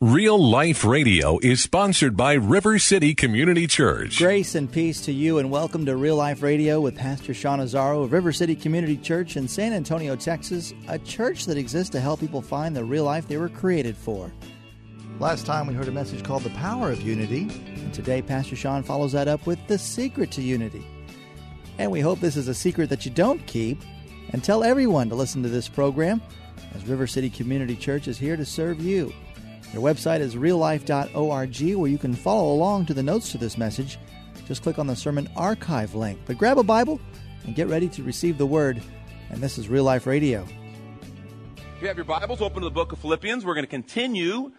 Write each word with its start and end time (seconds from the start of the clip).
Real 0.00 0.38
Life 0.38 0.84
Radio 0.84 1.40
is 1.42 1.60
sponsored 1.60 2.16
by 2.16 2.34
River 2.34 2.78
City 2.78 3.16
Community 3.16 3.66
Church. 3.66 4.18
Grace 4.18 4.54
and 4.54 4.70
peace 4.70 5.00
to 5.06 5.12
you, 5.12 5.38
and 5.38 5.50
welcome 5.50 5.84
to 5.86 5.96
Real 5.96 6.14
Life 6.14 6.40
Radio 6.40 6.80
with 6.80 6.94
Pastor 6.94 7.34
Sean 7.34 7.58
Azzaro 7.58 8.04
of 8.04 8.12
River 8.12 8.32
City 8.32 8.54
Community 8.54 8.96
Church 8.96 9.36
in 9.36 9.48
San 9.48 9.72
Antonio, 9.72 10.14
Texas, 10.14 10.72
a 10.86 11.00
church 11.00 11.46
that 11.46 11.56
exists 11.56 11.90
to 11.90 12.00
help 12.00 12.20
people 12.20 12.40
find 12.40 12.76
the 12.76 12.84
real 12.84 13.02
life 13.02 13.26
they 13.26 13.38
were 13.38 13.48
created 13.48 13.96
for. 13.96 14.32
Last 15.18 15.46
time 15.46 15.66
we 15.66 15.74
heard 15.74 15.88
a 15.88 15.90
message 15.90 16.22
called 16.22 16.44
The 16.44 16.50
Power 16.50 16.92
of 16.92 17.02
Unity, 17.02 17.48
and 17.74 17.92
today 17.92 18.22
Pastor 18.22 18.54
Sean 18.54 18.84
follows 18.84 19.10
that 19.10 19.26
up 19.26 19.48
with 19.48 19.58
The 19.66 19.78
Secret 19.78 20.30
to 20.30 20.42
Unity. 20.42 20.86
And 21.78 21.90
we 21.90 21.98
hope 21.98 22.20
this 22.20 22.36
is 22.36 22.46
a 22.46 22.54
secret 22.54 22.88
that 22.90 23.04
you 23.04 23.10
don't 23.10 23.44
keep, 23.48 23.82
and 24.30 24.44
tell 24.44 24.62
everyone 24.62 25.08
to 25.08 25.16
listen 25.16 25.42
to 25.42 25.48
this 25.48 25.68
program, 25.68 26.22
as 26.72 26.86
River 26.86 27.08
City 27.08 27.30
Community 27.30 27.74
Church 27.74 28.06
is 28.06 28.16
here 28.16 28.36
to 28.36 28.44
serve 28.44 28.78
you. 28.78 29.12
Their 29.72 29.82
website 29.82 30.20
is 30.20 30.34
reallife.org, 30.34 31.76
where 31.76 31.90
you 31.90 31.98
can 31.98 32.14
follow 32.14 32.54
along 32.54 32.86
to 32.86 32.94
the 32.94 33.02
notes 33.02 33.30
to 33.32 33.38
this 33.38 33.58
message. 33.58 33.98
Just 34.46 34.62
click 34.62 34.78
on 34.78 34.86
the 34.86 34.96
Sermon 34.96 35.28
Archive 35.36 35.94
link. 35.94 36.18
But 36.24 36.38
grab 36.38 36.58
a 36.58 36.62
Bible 36.62 36.98
and 37.44 37.54
get 37.54 37.68
ready 37.68 37.86
to 37.90 38.02
receive 38.02 38.38
the 38.38 38.46
Word. 38.46 38.80
And 39.30 39.42
this 39.42 39.58
is 39.58 39.68
Real 39.68 39.84
Life 39.84 40.06
Radio. 40.06 40.46
If 41.76 41.82
you 41.82 41.88
have 41.88 41.98
your 41.98 42.06
Bibles, 42.06 42.40
open 42.40 42.62
to 42.62 42.64
the 42.64 42.70
book 42.70 42.92
of 42.92 42.98
Philippians. 42.98 43.44
We're 43.44 43.52
going 43.52 43.66
to 43.66 43.70
continue 43.70 44.52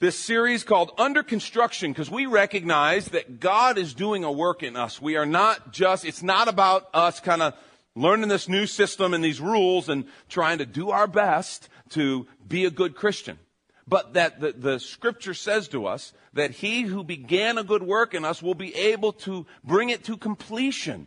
this 0.00 0.18
series 0.18 0.64
called 0.64 0.92
Under 0.98 1.22
Construction 1.22 1.90
because 1.90 2.10
we 2.10 2.26
recognize 2.26 3.06
that 3.06 3.40
God 3.40 3.78
is 3.78 3.94
doing 3.94 4.22
a 4.22 4.30
work 4.30 4.62
in 4.62 4.76
us. 4.76 5.00
We 5.00 5.16
are 5.16 5.24
not 5.24 5.72
just, 5.72 6.04
it's 6.04 6.22
not 6.22 6.48
about 6.48 6.88
us 6.92 7.20
kind 7.20 7.40
of 7.40 7.54
learning 7.96 8.28
this 8.28 8.50
new 8.50 8.66
system 8.66 9.14
and 9.14 9.24
these 9.24 9.40
rules 9.40 9.88
and 9.88 10.04
trying 10.28 10.58
to 10.58 10.66
do 10.66 10.90
our 10.90 11.06
best 11.06 11.70
to 11.90 12.26
be 12.46 12.66
a 12.66 12.70
good 12.70 12.96
Christian 12.96 13.38
but 13.86 14.14
that 14.14 14.40
the, 14.40 14.52
the, 14.52 14.80
scripture 14.80 15.34
says 15.34 15.68
to 15.68 15.86
us 15.86 16.12
that 16.32 16.52
he 16.52 16.82
who 16.82 17.04
began 17.04 17.58
a 17.58 17.64
good 17.64 17.82
work 17.82 18.14
in 18.14 18.24
us 18.24 18.42
will 18.42 18.54
be 18.54 18.74
able 18.74 19.12
to 19.12 19.46
bring 19.62 19.90
it 19.90 20.04
to 20.04 20.16
completion 20.16 21.06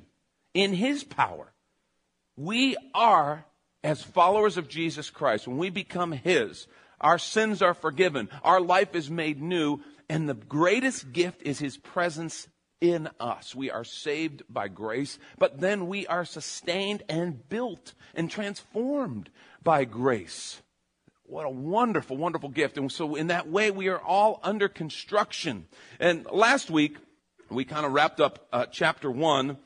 in 0.53 0.73
his 0.73 1.03
power. 1.03 1.51
We 2.35 2.77
are, 2.93 3.45
as 3.83 4.01
followers 4.03 4.57
of 4.57 4.67
Jesus 4.67 5.09
Christ, 5.09 5.47
when 5.47 5.57
we 5.57 5.69
become 5.69 6.11
his, 6.11 6.67
our 7.01 7.17
sins 7.17 7.61
are 7.61 7.73
forgiven, 7.73 8.29
our 8.43 8.61
life 8.61 8.95
is 8.95 9.09
made 9.09 9.41
new, 9.41 9.81
and 10.09 10.27
the 10.27 10.33
greatest 10.33 11.11
gift 11.11 11.41
is 11.43 11.59
his 11.59 11.77
presence 11.77 12.47
in 12.79 13.09
us. 13.19 13.55
We 13.55 13.71
are 13.71 13.83
saved 13.83 14.43
by 14.49 14.67
grace, 14.67 15.17
but 15.37 15.59
then 15.59 15.87
we 15.87 16.05
are 16.07 16.25
sustained 16.25 17.03
and 17.09 17.47
built 17.49 17.93
and 18.13 18.29
transformed 18.29 19.29
by 19.63 19.85
grace. 19.85 20.61
What 21.29 21.45
a 21.45 21.49
wonderful, 21.49 22.15
wonderful 22.15 22.47
gift. 22.47 22.77
And 22.77 22.89
so 22.89 23.15
in 23.15 23.27
that 23.27 23.49
way, 23.49 23.69
we 23.69 23.89
are 23.89 23.99
all 23.99 24.39
under 24.43 24.69
construction. 24.69 25.67
And 25.99 26.25
last 26.31 26.69
week, 26.69 26.95
we 27.49 27.65
kind 27.65 27.85
of 27.85 27.91
wrapped 27.91 28.21
up 28.21 28.47
uh, 28.53 28.65
chapter 28.67 29.11
one, 29.11 29.57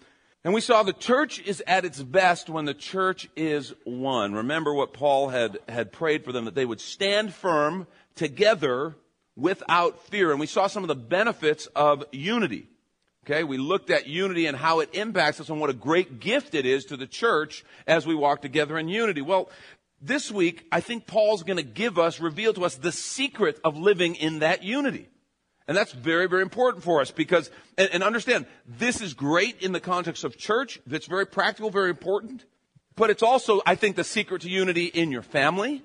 and 0.43 0.55
we 0.55 0.61
saw 0.61 0.81
the 0.81 0.91
church 0.91 1.39
is 1.39 1.63
at 1.67 1.85
its 1.85 2.01
best 2.01 2.49
when 2.49 2.65
the 2.65 2.73
church 2.73 3.29
is 3.35 3.75
one. 3.83 4.33
Remember 4.33 4.73
what 4.73 4.91
Paul 4.91 5.29
had, 5.29 5.59
had 5.69 5.91
prayed 5.91 6.25
for 6.25 6.31
them, 6.31 6.45
that 6.45 6.55
they 6.55 6.65
would 6.65 6.81
stand 6.81 7.31
firm 7.31 7.85
together 8.15 8.95
without 9.35 10.07
fear. 10.07 10.31
And 10.31 10.39
we 10.39 10.47
saw 10.47 10.65
some 10.65 10.83
of 10.83 10.87
the 10.87 10.95
benefits 10.95 11.67
of 11.75 12.03
unity. 12.11 12.69
Okay, 13.23 13.43
we 13.43 13.59
looked 13.59 13.91
at 13.91 14.07
unity 14.07 14.47
and 14.47 14.57
how 14.57 14.79
it 14.79 14.89
impacts 14.93 15.39
us 15.39 15.49
and 15.49 15.61
what 15.61 15.69
a 15.69 15.73
great 15.73 16.19
gift 16.19 16.55
it 16.55 16.65
is 16.65 16.85
to 16.85 16.97
the 16.97 17.05
church 17.05 17.63
as 17.85 18.07
we 18.07 18.15
walk 18.15 18.41
together 18.41 18.79
in 18.79 18.87
unity. 18.87 19.21
Well, 19.21 19.51
this 20.01 20.31
week, 20.31 20.65
I 20.71 20.81
think 20.81 21.05
Paul's 21.05 21.43
going 21.43 21.57
to 21.57 21.63
give 21.63 21.99
us, 21.99 22.19
reveal 22.19 22.53
to 22.53 22.65
us 22.65 22.75
the 22.75 22.91
secret 22.91 23.59
of 23.63 23.77
living 23.77 24.15
in 24.15 24.39
that 24.39 24.63
unity. 24.63 25.07
And 25.67 25.77
that's 25.77 25.93
very, 25.93 26.27
very 26.27 26.41
important 26.41 26.83
for 26.83 27.01
us 27.01 27.11
because, 27.11 27.51
and, 27.77 27.89
and, 27.93 28.03
understand, 28.03 28.47
this 28.67 28.99
is 28.99 29.13
great 29.13 29.61
in 29.61 29.71
the 29.71 29.79
context 29.79 30.23
of 30.23 30.37
church. 30.37 30.81
It's 30.89 31.05
very 31.05 31.27
practical, 31.27 31.69
very 31.69 31.91
important. 31.91 32.45
But 32.95 33.09
it's 33.09 33.23
also, 33.23 33.61
I 33.65 33.75
think, 33.75 33.95
the 33.95 34.03
secret 34.03 34.41
to 34.41 34.49
unity 34.49 34.85
in 34.85 35.11
your 35.11 35.21
family. 35.21 35.83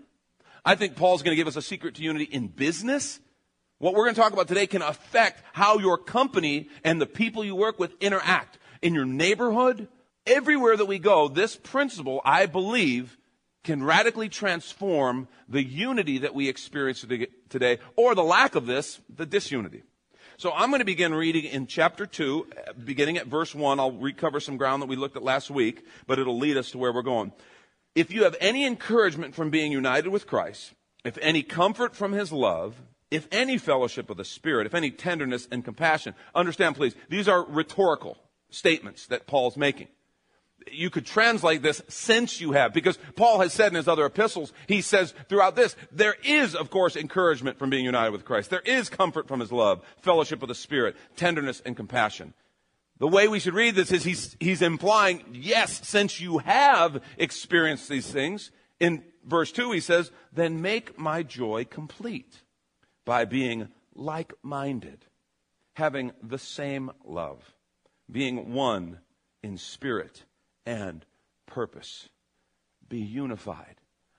I 0.65 0.75
think 0.75 0.97
Paul's 0.97 1.23
going 1.23 1.33
to 1.33 1.37
give 1.37 1.47
us 1.47 1.57
a 1.57 1.63
secret 1.63 1.97
to 1.97 2.03
unity 2.03 2.25
in 2.25 2.49
business. 2.49 3.21
What 3.79 3.95
we're 3.95 4.05
going 4.05 4.15
to 4.15 4.21
talk 4.21 4.33
about 4.33 4.49
today 4.49 4.67
can 4.67 4.83
affect 4.83 5.43
how 5.53 5.79
your 5.79 5.99
company 5.99 6.69
and 6.83 7.01
the 7.01 7.07
people 7.07 7.45
you 7.45 7.55
work 7.55 7.79
with 7.79 7.93
interact 8.01 8.59
in 8.81 8.95
your 8.95 9.05
neighborhood. 9.05 9.89
Everywhere 10.27 10.77
that 10.77 10.87
we 10.87 10.99
go, 10.99 11.29
this 11.29 11.55
principle, 11.55 12.21
I 12.25 12.47
believe, 12.47 13.17
can 13.67 13.83
radically 13.83 14.29
transform 14.29 15.27
the 15.49 15.63
unity 15.63 16.19
that 16.19 16.35
we 16.35 16.49
experience 16.49 17.05
today, 17.49 17.79
or 17.97 18.15
the 18.15 18.23
lack 18.23 18.55
of 18.55 18.67
this, 18.67 19.01
the 19.15 19.27
disunity. 19.27 19.83
So 20.37 20.53
I'm 20.53 20.71
going 20.71 20.79
to 20.79 20.87
begin 20.87 21.13
reading 21.13 21.45
in 21.45 21.67
chapter 21.67 22.07
2, 22.07 22.47
beginning 22.85 23.19
at 23.19 23.27
verse 23.27 23.57
1. 23.57 23.81
I'll 23.81 23.91
recover 23.91 24.39
some 24.39 24.57
ground 24.57 24.83
that 24.83 24.87
we 24.87 24.95
looked 24.95 25.17
at 25.17 25.25
last 25.25 25.51
week, 25.51 25.85
but 26.07 26.21
it'll 26.21 26.39
lead 26.39 26.57
us 26.57 26.71
to 26.71 26.79
where 26.79 26.93
we're 26.93 27.03
going. 27.03 27.33
If 27.97 28.13
you 28.13 28.23
have 28.23 28.37
any 28.41 28.65
encouragement 28.65 29.35
from 29.35 29.51
being 29.51 29.73
united 29.73 30.11
with 30.11 30.29
Christ, 30.29 30.73
if 31.05 31.19
any 31.21 31.43
comfort 31.43 31.97
from 31.97 32.13
his 32.13 32.31
love, 32.31 32.77
if 33.11 33.27
any 33.33 33.59
fellowship 33.59 34.11
of 34.11 34.17
the 34.17 34.25
Spirit, 34.25 34.67
if 34.67 34.75
any 34.75 34.93
tenderness 34.93 35.49
and 35.51 35.65
compassion, 35.65 36.15
understand 36.37 36.77
please, 36.77 36.95
these 37.09 37.27
are 37.27 37.43
rhetorical 37.43 38.17
statements 38.49 39.09
that 39.09 39.27
Paul's 39.27 39.57
making 39.57 39.89
you 40.71 40.91
could 40.91 41.07
translate 41.07 41.63
this 41.63 41.83
since 41.89 42.41
you 42.41 42.53
have, 42.53 42.73
because 42.73 42.99
Paul 43.15 43.41
has 43.41 43.53
said 43.53 43.69
in 43.69 43.77
his 43.77 43.89
other 43.89 44.07
epistles, 44.07 44.53
he 44.67 44.81
says 44.81 45.15
throughout 45.29 45.57
this, 45.57 45.77
there 45.93 46.17
is, 46.25 46.55
of 46.55 46.71
course, 46.71 46.97
encouragement 46.97 47.59
from 47.59 47.71
being 47.71 47.85
united 47.85 48.11
with 48.11 48.25
Christ. 48.25 48.51
There 48.51 48.61
is 48.61 48.89
comfort 48.89 49.29
from 49.29 49.41
his 49.41 49.53
love, 49.53 49.83
fellowship 50.01 50.43
of 50.43 50.49
the 50.49 50.55
Spirit, 50.55 50.97
tenderness 51.17 51.63
and 51.65 51.77
compassion. 51.77 52.35
The 52.99 53.09
way 53.09 53.29
we 53.29 53.41
should 53.41 53.55
read 53.55 53.75
this 53.75 53.93
is 53.93 54.05
he's, 54.05 54.37
he's 54.41 54.63
implying, 54.63 55.23
yes, 55.33 55.87
since 55.87 56.21
you 56.21 56.39
have 56.39 57.03
experienced 57.19 57.89
these 57.89 58.11
things, 58.11 58.51
in 58.81 59.05
verse 59.25 59.53
2 59.53 59.73
he 59.73 59.81
says, 59.81 60.11
then 60.33 60.63
make 60.63 60.99
my 60.99 61.23
joy 61.23 61.65
complete 61.65 62.43
by 63.05 63.25
being 63.25 63.69
like-minded, 63.95 65.05
having 65.75 66.13
the 66.23 66.39
same 66.39 66.91
love, 67.05 67.55
being 68.11 68.53
one 68.53 68.99
in 69.43 69.59
spirit 69.59 70.25
and 70.67 71.07
purpose. 71.47 72.09
Be 72.89 72.99
unified 72.99 73.77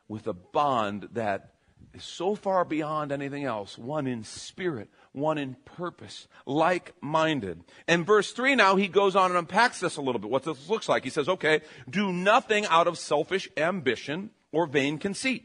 with 0.08 0.28
a 0.28 0.34
bond 0.34 1.09
that 1.13 1.53
is 1.94 2.03
so 2.03 2.35
far 2.35 2.66
beyond 2.66 3.12
anything 3.12 3.44
else 3.44 3.78
one 3.78 4.08
in 4.08 4.24
spirit, 4.24 4.90
one 5.12 5.38
in 5.38 5.56
purpose, 5.66 6.28
like 6.46 6.94
minded. 7.02 7.63
And 7.88 8.06
verse 8.06 8.31
3 8.31 8.56
now, 8.56 8.75
he 8.75 8.88
goes 8.88 9.16
on 9.16 9.31
and 9.31 9.38
unpacks 9.38 9.80
this 9.80 9.97
a 9.97 10.02
little 10.02 10.19
bit, 10.19 10.30
what 10.30 10.44
this 10.44 10.69
looks 10.69 10.90
like. 10.90 11.03
He 11.03 11.09
says, 11.09 11.30
okay, 11.30 11.62
do 11.90 12.12
nothing 12.12 12.66
out 12.68 12.88
of 12.88 12.97
selfish 12.97 13.50
ambition 13.58 14.31
or 14.52 14.66
vain 14.66 14.97
conceit, 14.97 15.44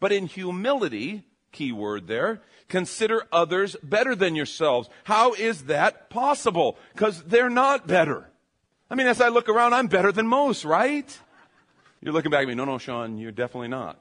but 0.00 0.12
in 0.12 0.26
humility, 0.26 1.24
key 1.52 1.72
word 1.72 2.06
there, 2.06 2.40
consider 2.68 3.24
others 3.32 3.76
better 3.82 4.14
than 4.14 4.34
yourselves. 4.34 4.88
How 5.04 5.34
is 5.34 5.64
that 5.64 6.08
possible? 6.08 6.78
Because 6.92 7.22
they're 7.24 7.50
not 7.50 7.86
better. 7.86 8.29
I 8.90 8.96
mean, 8.96 9.06
as 9.06 9.20
I 9.20 9.28
look 9.28 9.48
around, 9.48 9.72
I'm 9.72 9.86
better 9.86 10.10
than 10.10 10.26
most, 10.26 10.64
right? 10.64 11.18
You're 12.00 12.12
looking 12.12 12.30
back 12.30 12.42
at 12.42 12.48
me, 12.48 12.54
no, 12.54 12.64
no, 12.64 12.78
Sean, 12.78 13.18
you're 13.18 13.30
definitely 13.30 13.68
not. 13.68 14.00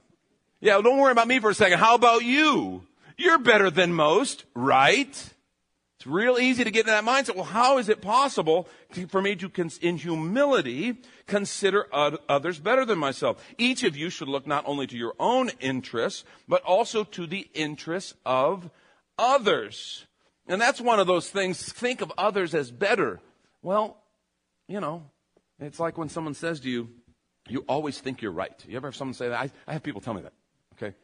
Yeah, 0.62 0.74
well, 0.76 0.82
don't 0.84 0.98
worry 0.98 1.12
about 1.12 1.28
me 1.28 1.40
for 1.40 1.52
a 1.52 1.54
second. 1.54 1.78
How 1.78 1.96
about 1.96 2.24
you? 2.24 2.84
You're 3.18 3.38
better 3.38 3.70
than 3.70 3.94
most, 3.94 4.46
right? 4.56 5.10
It's 5.10 6.08
real 6.08 6.40
easy 6.40 6.64
to 6.64 6.72
get 6.72 6.88
in 6.88 6.94
that 6.94 7.04
mindset. 7.04 7.36
Well, 7.36 7.44
how 7.44 7.78
is 7.78 7.90
it 7.90 8.02
possible 8.02 8.68
for 9.10 9.22
me 9.22 9.36
to, 9.36 9.52
in 9.82 9.98
humility, 9.98 10.98
consider 11.28 11.88
others 11.94 12.60
better 12.60 12.86
than 12.86 12.98
myself? 12.98 13.46
Each 13.58 13.84
of 13.84 13.96
you 13.96 14.10
should 14.10 14.30
look 14.30 14.48
not 14.48 14.64
only 14.66 14.88
to 14.88 14.98
your 14.98 15.14
own 15.20 15.52
interests, 15.60 16.24
but 16.48 16.64
also 16.64 17.04
to 17.04 17.28
the 17.28 17.50
interests 17.54 18.14
of 18.26 18.72
others. 19.18 20.06
And 20.48 20.60
that's 20.60 20.82
one 20.82 21.00
of 21.00 21.08
those 21.08 21.30
things. 21.30 21.62
Think 21.62 22.02
of 22.02 22.12
others 22.18 22.56
as 22.56 22.72
better. 22.72 23.20
Well, 23.62 23.98
you 24.70 24.80
know, 24.80 25.04
it's 25.60 25.80
like 25.80 25.98
when 25.98 26.08
someone 26.08 26.36
says 26.36 26.62
to 26.62 26.70
you, 26.70 26.90
you 27.50 27.66
always 27.68 28.00
think 28.00 28.22
you're 28.22 28.32
right. 28.32 28.54
You 28.68 28.78
ever 28.78 28.88
have 28.88 28.96
someone 28.96 29.16
say 29.16 29.30
that? 29.30 29.40
I, 29.40 29.52
I 29.68 29.74
have 29.74 29.84
people 29.84 30.00
tell 30.00 30.14
me 30.14 30.22
that. 30.22 30.34
Okay? 30.76 30.96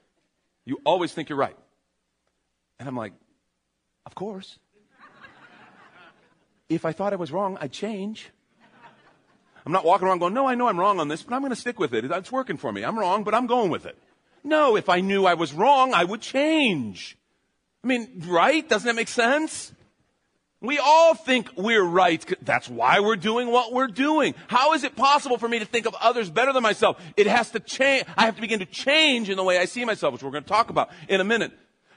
You 0.63 0.79
always 0.85 1.11
think 1.11 1.29
you're 1.29 1.37
right. 1.37 1.57
And 2.79 2.87
I'm 2.87 2.95
like, 2.95 3.13
Of 4.05 4.13
course. 4.15 4.59
if 6.69 6.85
I 6.85 6.91
thought 6.91 7.11
I 7.11 7.15
was 7.15 7.31
wrong, 7.31 7.57
I'd 7.59 7.71
change. 7.71 8.29
I'm 9.65 9.71
not 9.71 9.83
walking 9.83 10.07
around 10.07 10.19
going, 10.19 10.35
No, 10.35 10.47
I 10.47 10.53
know 10.53 10.67
I'm 10.67 10.79
wrong 10.79 10.99
on 10.99 11.07
this, 11.07 11.23
but 11.23 11.33
I'm 11.33 11.41
going 11.41 11.49
to 11.49 11.55
stick 11.55 11.79
with 11.79 11.93
it. 11.95 12.05
It's 12.05 12.31
working 12.31 12.57
for 12.57 12.71
me. 12.71 12.83
I'm 12.83 12.99
wrong, 12.99 13.23
but 13.23 13.33
I'm 13.33 13.47
going 13.47 13.71
with 13.71 13.87
it. 13.87 13.97
No, 14.43 14.77
if 14.77 14.89
I 14.89 15.01
knew 15.01 15.25
I 15.25 15.33
was 15.33 15.53
wrong, 15.53 15.95
I 15.95 16.03
would 16.03 16.21
change. 16.21 17.17
I 17.83 17.87
mean, 17.87 18.21
right? 18.27 18.67
Doesn't 18.69 18.85
that 18.85 18.95
make 18.95 19.07
sense? 19.07 19.73
We 20.65 20.79
all 20.79 21.13
think 21.13 21.49
we're 21.55 21.83
right. 21.83 22.23
That's 22.41 22.69
why 22.69 22.99
we're 22.99 23.15
doing 23.15 23.51
what 23.51 23.73
we're 23.73 23.87
doing. 23.87 24.35
How 24.47 24.73
is 24.73 24.83
it 24.83 24.95
possible 24.95 25.37
for 25.37 25.47
me 25.47 25.59
to 25.59 25.65
think 25.65 25.85
of 25.85 25.95
others 25.95 26.29
better 26.29 26.53
than 26.53 26.63
myself? 26.63 27.01
It 27.15 27.27
has 27.27 27.51
to 27.51 27.59
change. 27.59 28.05
I 28.17 28.25
have 28.25 28.35
to 28.35 28.41
begin 28.41 28.59
to 28.59 28.65
change 28.65 29.29
in 29.29 29.37
the 29.37 29.43
way 29.43 29.57
I 29.57 29.65
see 29.65 29.85
myself, 29.85 30.13
which 30.13 30.23
we're 30.23 30.31
going 30.31 30.43
to 30.43 30.49
talk 30.49 30.69
about 30.69 30.89
in 31.07 31.21
a 31.21 31.23
minute. 31.23 31.51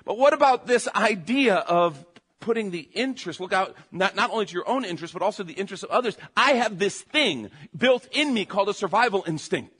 But 0.05 0.19
what 0.19 0.33
about 0.33 0.67
this 0.67 0.89
idea 0.89 1.57
of 1.57 2.05
putting 2.41 2.71
the 2.71 2.89
interest, 2.93 3.41
look 3.41 3.53
out, 3.53 3.75
not, 3.91 4.17
not 4.17 4.31
only 4.31 4.47
to 4.47 4.55
your 4.55 4.69
own 4.69 4.85
interest, 4.85 5.13
but 5.13 5.23
also 5.23 5.43
the 5.43 5.53
interest 5.55 5.85
of 5.85 5.91
others? 5.91 6.17
I 6.37 6.53
have 6.53 6.79
this 6.79 7.01
thing 7.01 7.51
built 7.77 8.09
in 8.13 8.33
me 8.33 8.45
called 8.45 8.69
a 8.69 8.75
survival 8.75 9.25
instinct. 9.27 9.73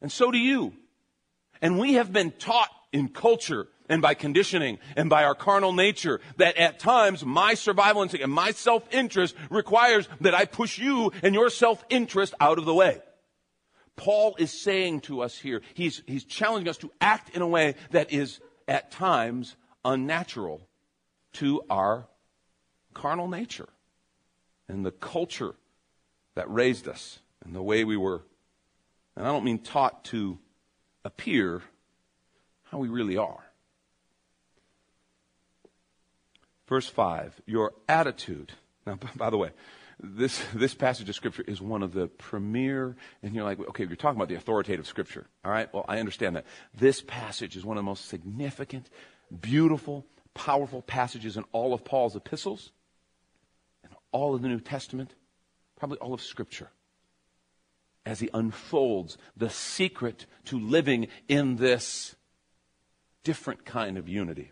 And 0.00 0.10
so 0.10 0.30
do 0.30 0.38
you. 0.38 0.72
And 1.62 1.78
we 1.78 1.94
have 1.94 2.12
been 2.12 2.30
taught 2.32 2.70
in 2.92 3.08
culture 3.08 3.68
and 3.88 4.00
by 4.00 4.14
conditioning 4.14 4.78
and 4.96 5.10
by 5.10 5.24
our 5.24 5.34
carnal 5.34 5.72
nature 5.72 6.20
that 6.36 6.56
at 6.56 6.78
times 6.78 7.24
my 7.24 7.54
survival 7.54 8.02
instinct 8.02 8.24
and 8.24 8.32
my 8.32 8.50
self-interest 8.50 9.34
requires 9.50 10.08
that 10.20 10.34
I 10.34 10.44
push 10.44 10.78
you 10.78 11.12
and 11.22 11.34
your 11.34 11.50
self-interest 11.50 12.34
out 12.40 12.58
of 12.58 12.64
the 12.64 12.74
way. 12.74 13.00
Paul 13.96 14.34
is 14.38 14.50
saying 14.50 15.02
to 15.02 15.20
us 15.20 15.38
here, 15.38 15.62
he's, 15.74 16.02
he's 16.06 16.24
challenging 16.24 16.68
us 16.68 16.78
to 16.78 16.90
act 17.00 17.36
in 17.36 17.42
a 17.42 17.46
way 17.46 17.76
that 17.90 18.12
is 18.12 18.40
at 18.66 18.90
times 18.90 19.54
unnatural 19.84 20.66
to 21.34 21.62
our 21.68 22.06
carnal 22.92 23.28
nature 23.28 23.68
and 24.68 24.84
the 24.84 24.90
culture 24.90 25.54
that 26.34 26.50
raised 26.50 26.88
us 26.88 27.18
and 27.44 27.54
the 27.54 27.62
way 27.62 27.84
we 27.84 27.96
were, 27.96 28.22
and 29.16 29.26
I 29.26 29.30
don't 29.30 29.44
mean 29.44 29.58
taught 29.58 30.04
to 30.06 30.38
appear 31.04 31.62
how 32.64 32.78
we 32.78 32.88
really 32.88 33.16
are. 33.16 33.43
Verse 36.66 36.88
5, 36.88 37.42
your 37.46 37.72
attitude. 37.88 38.52
Now, 38.86 38.98
by 39.16 39.30
the 39.30 39.38
way, 39.38 39.50
this, 40.00 40.42
this 40.54 40.74
passage 40.74 41.08
of 41.08 41.14
Scripture 41.14 41.44
is 41.46 41.60
one 41.60 41.82
of 41.82 41.92
the 41.92 42.08
premier, 42.08 42.96
and 43.22 43.34
you're 43.34 43.44
like, 43.44 43.60
okay, 43.60 43.84
you're 43.84 43.96
talking 43.96 44.18
about 44.18 44.28
the 44.28 44.34
authoritative 44.34 44.86
Scripture. 44.86 45.26
All 45.44 45.50
right, 45.50 45.72
well, 45.72 45.84
I 45.88 45.98
understand 45.98 46.36
that. 46.36 46.46
This 46.74 47.02
passage 47.02 47.56
is 47.56 47.64
one 47.64 47.76
of 47.76 47.84
the 47.84 47.88
most 47.88 48.08
significant, 48.08 48.90
beautiful, 49.40 50.06
powerful 50.34 50.82
passages 50.82 51.36
in 51.36 51.44
all 51.52 51.74
of 51.74 51.84
Paul's 51.84 52.16
epistles, 52.16 52.72
and 53.82 53.92
all 54.10 54.34
of 54.34 54.42
the 54.42 54.48
New 54.48 54.60
Testament, 54.60 55.14
probably 55.76 55.98
all 55.98 56.14
of 56.14 56.22
Scripture, 56.22 56.70
as 58.04 58.20
he 58.20 58.28
unfolds 58.34 59.16
the 59.36 59.50
secret 59.50 60.26
to 60.46 60.58
living 60.58 61.08
in 61.28 61.56
this 61.56 62.16
different 63.22 63.64
kind 63.64 63.96
of 63.96 64.08
unity. 64.08 64.50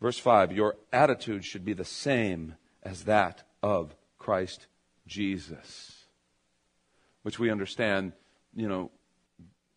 Verse 0.00 0.18
5 0.18 0.52
Your 0.52 0.76
attitude 0.92 1.44
should 1.44 1.64
be 1.64 1.72
the 1.72 1.84
same 1.84 2.54
as 2.82 3.04
that 3.04 3.42
of 3.62 3.94
Christ 4.18 4.66
Jesus. 5.06 6.04
Which 7.22 7.38
we 7.38 7.50
understand, 7.50 8.12
you 8.54 8.68
know, 8.68 8.90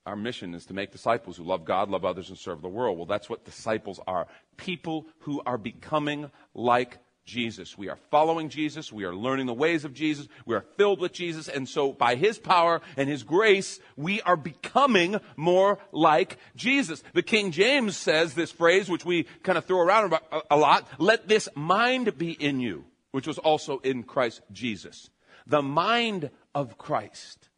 our 0.05 0.15
mission 0.15 0.55
is 0.55 0.65
to 0.65 0.73
make 0.73 0.91
disciples 0.91 1.37
who 1.37 1.43
love 1.43 1.65
God, 1.65 1.89
love 1.89 2.05
others, 2.05 2.29
and 2.29 2.37
serve 2.37 2.61
the 2.61 2.67
world. 2.67 2.97
Well, 2.97 3.05
that's 3.05 3.29
what 3.29 3.45
disciples 3.45 3.99
are. 4.07 4.27
People 4.57 5.05
who 5.19 5.41
are 5.45 5.57
becoming 5.57 6.31
like 6.55 6.97
Jesus. 7.25 7.77
We 7.77 7.89
are 7.89 7.97
following 8.09 8.49
Jesus. 8.49 8.91
We 8.91 9.03
are 9.05 9.15
learning 9.15 9.45
the 9.45 9.53
ways 9.53 9.85
of 9.85 9.93
Jesus. 9.93 10.27
We 10.45 10.55
are 10.55 10.65
filled 10.77 10.99
with 10.99 11.13
Jesus. 11.13 11.47
And 11.47 11.67
so 11.67 11.93
by 11.93 12.15
His 12.15 12.39
power 12.39 12.81
and 12.97 13.07
His 13.07 13.23
grace, 13.23 13.79
we 13.95 14.21
are 14.21 14.35
becoming 14.35 15.19
more 15.35 15.77
like 15.91 16.37
Jesus. 16.55 17.03
The 17.13 17.23
King 17.23 17.51
James 17.51 17.95
says 17.95 18.33
this 18.33 18.51
phrase, 18.51 18.89
which 18.89 19.05
we 19.05 19.23
kind 19.43 19.57
of 19.57 19.65
throw 19.65 19.81
around 19.81 20.13
a 20.49 20.57
lot, 20.57 20.87
let 20.97 21.27
this 21.27 21.47
mind 21.55 22.17
be 22.17 22.31
in 22.31 22.59
you, 22.59 22.85
which 23.11 23.27
was 23.27 23.37
also 23.37 23.79
in 23.79 24.03
Christ 24.03 24.41
Jesus. 24.51 25.09
The 25.47 25.61
mind 25.61 26.31
of 26.55 26.77
Christ. 26.77 27.49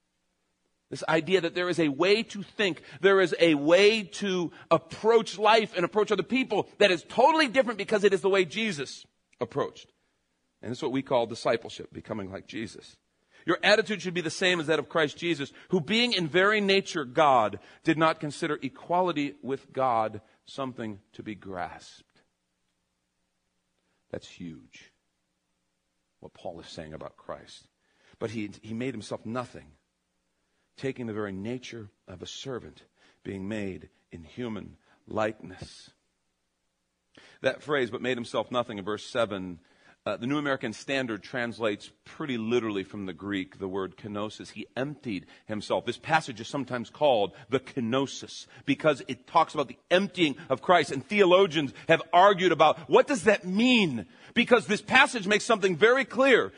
This 0.90 1.04
idea 1.10 1.42
that 1.42 1.56
there 1.56 1.70
is 1.70 1.80
a 1.80 1.88
way 1.88 2.22
to 2.22 2.44
think, 2.44 2.84
there 3.02 3.20
is 3.20 3.34
a 3.40 3.56
way 3.56 4.04
to 4.04 4.52
approach 4.70 5.40
life 5.40 5.74
and 5.76 5.84
approach 5.84 6.12
other 6.12 6.22
people 6.22 6.70
that 6.78 6.92
is 6.92 7.04
totally 7.10 7.48
different 7.48 7.80
because 7.80 8.04
it 8.04 8.14
is 8.14 8.22
the 8.22 8.30
way 8.30 8.46
Jesus 8.46 9.06
approached. 9.44 9.92
And 10.62 10.72
it's 10.72 10.82
what 10.82 10.92
we 10.92 11.02
call 11.02 11.28
discipleship, 11.28 11.94
becoming 11.94 12.32
like 12.32 12.48
Jesus. 12.48 12.98
Your 13.46 13.60
attitude 13.62 14.02
should 14.02 14.14
be 14.14 14.22
the 14.22 14.30
same 14.30 14.60
as 14.60 14.68
that 14.68 14.80
of 14.80 14.90
Christ 14.90 15.18
Jesus, 15.18 15.52
who 15.70 15.82
being 15.82 16.14
in 16.14 16.28
very 16.28 16.62
nature 16.62 17.06
God, 17.06 17.60
did 17.84 17.98
not 17.98 18.20
consider 18.20 18.58
equality 18.62 19.36
with 19.42 19.74
God 19.74 20.22
something 20.46 21.00
to 21.14 21.24
be 21.24 21.36
grasped. 21.36 22.22
That's 24.12 24.28
huge. 24.28 24.92
What 26.20 26.34
Paul 26.34 26.60
is 26.62 26.68
saying 26.68 26.94
about 26.94 27.18
Christ. 27.18 27.68
But 28.20 28.30
he, 28.30 28.52
he 28.62 28.74
made 28.74 28.94
himself 28.94 29.26
nothing, 29.26 29.66
taking 30.78 31.08
the 31.08 31.14
very 31.14 31.34
nature 31.34 31.90
of 32.08 32.22
a 32.22 32.28
servant, 32.28 32.84
being 33.24 33.48
made 33.50 33.90
in 34.12 34.24
human 34.24 34.78
likeness. 35.08 35.90
That 37.44 37.62
phrase, 37.62 37.92
but 37.92 38.02
made 38.02 38.16
himself 38.16 38.52
nothing, 38.52 38.78
in 38.78 38.86
verse 38.86 39.06
7, 39.06 39.60
uh, 40.06 40.16
the 40.16 40.28
New 40.28 40.38
American 40.38 40.72
Standard 40.72 41.22
translates 41.22 41.92
pretty 42.06 42.38
literally 42.38 42.86
from 42.86 43.06
the 43.06 43.12
Greek 43.12 43.60
the 43.60 43.68
word 43.68 43.98
kenosis. 43.98 44.52
He 44.52 44.66
emptied 44.78 45.26
himself. 45.46 45.86
This 45.86 45.98
passage 45.98 46.40
is 46.40 46.48
sometimes 46.48 46.90
called 46.90 47.34
the 47.50 47.60
kenosis 47.60 48.48
because 48.66 49.02
it 49.10 49.28
talks 49.28 49.54
about 49.54 49.68
the 49.68 49.78
emptying 49.92 50.38
of 50.50 50.62
Christ. 50.62 50.94
And 50.94 51.06
theologians 51.06 51.74
have 51.90 52.02
argued 52.14 52.54
about 52.54 52.80
what 52.90 53.08
does 53.08 53.24
that 53.24 53.46
mean? 53.46 54.06
Because 54.34 54.66
this 54.66 54.82
passage 54.82 55.28
makes 55.28 55.44
something 55.44 55.76
very 55.76 56.06
clear 56.06 56.54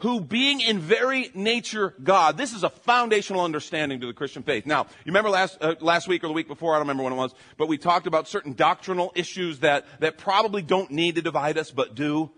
who 0.00 0.20
being 0.20 0.60
in 0.60 0.78
very 0.78 1.30
nature 1.34 1.94
God. 2.02 2.36
This 2.36 2.52
is 2.52 2.64
a 2.64 2.70
foundational 2.70 3.42
understanding 3.42 4.00
to 4.00 4.06
the 4.06 4.12
Christian 4.12 4.42
faith. 4.42 4.66
Now, 4.66 4.82
you 4.82 5.06
remember 5.06 5.30
last, 5.30 5.56
uh, 5.60 5.74
last 5.80 6.06
week 6.06 6.22
or 6.22 6.26
the 6.26 6.34
week 6.34 6.48
before, 6.48 6.74
I 6.74 6.76
don't 6.76 6.82
remember 6.82 7.04
when 7.04 7.14
it 7.14 7.16
was, 7.16 7.34
but 7.56 7.66
we 7.66 7.78
talked 7.78 8.06
about 8.06 8.28
certain 8.28 8.52
doctrinal 8.52 9.12
issues 9.14 9.60
that, 9.60 9.86
that 10.00 10.18
probably 10.18 10.60
don't 10.60 10.90
need 10.90 11.14
to 11.14 11.22
divide 11.22 11.56
us, 11.56 11.70
but 11.70 11.94
do. 11.94 12.30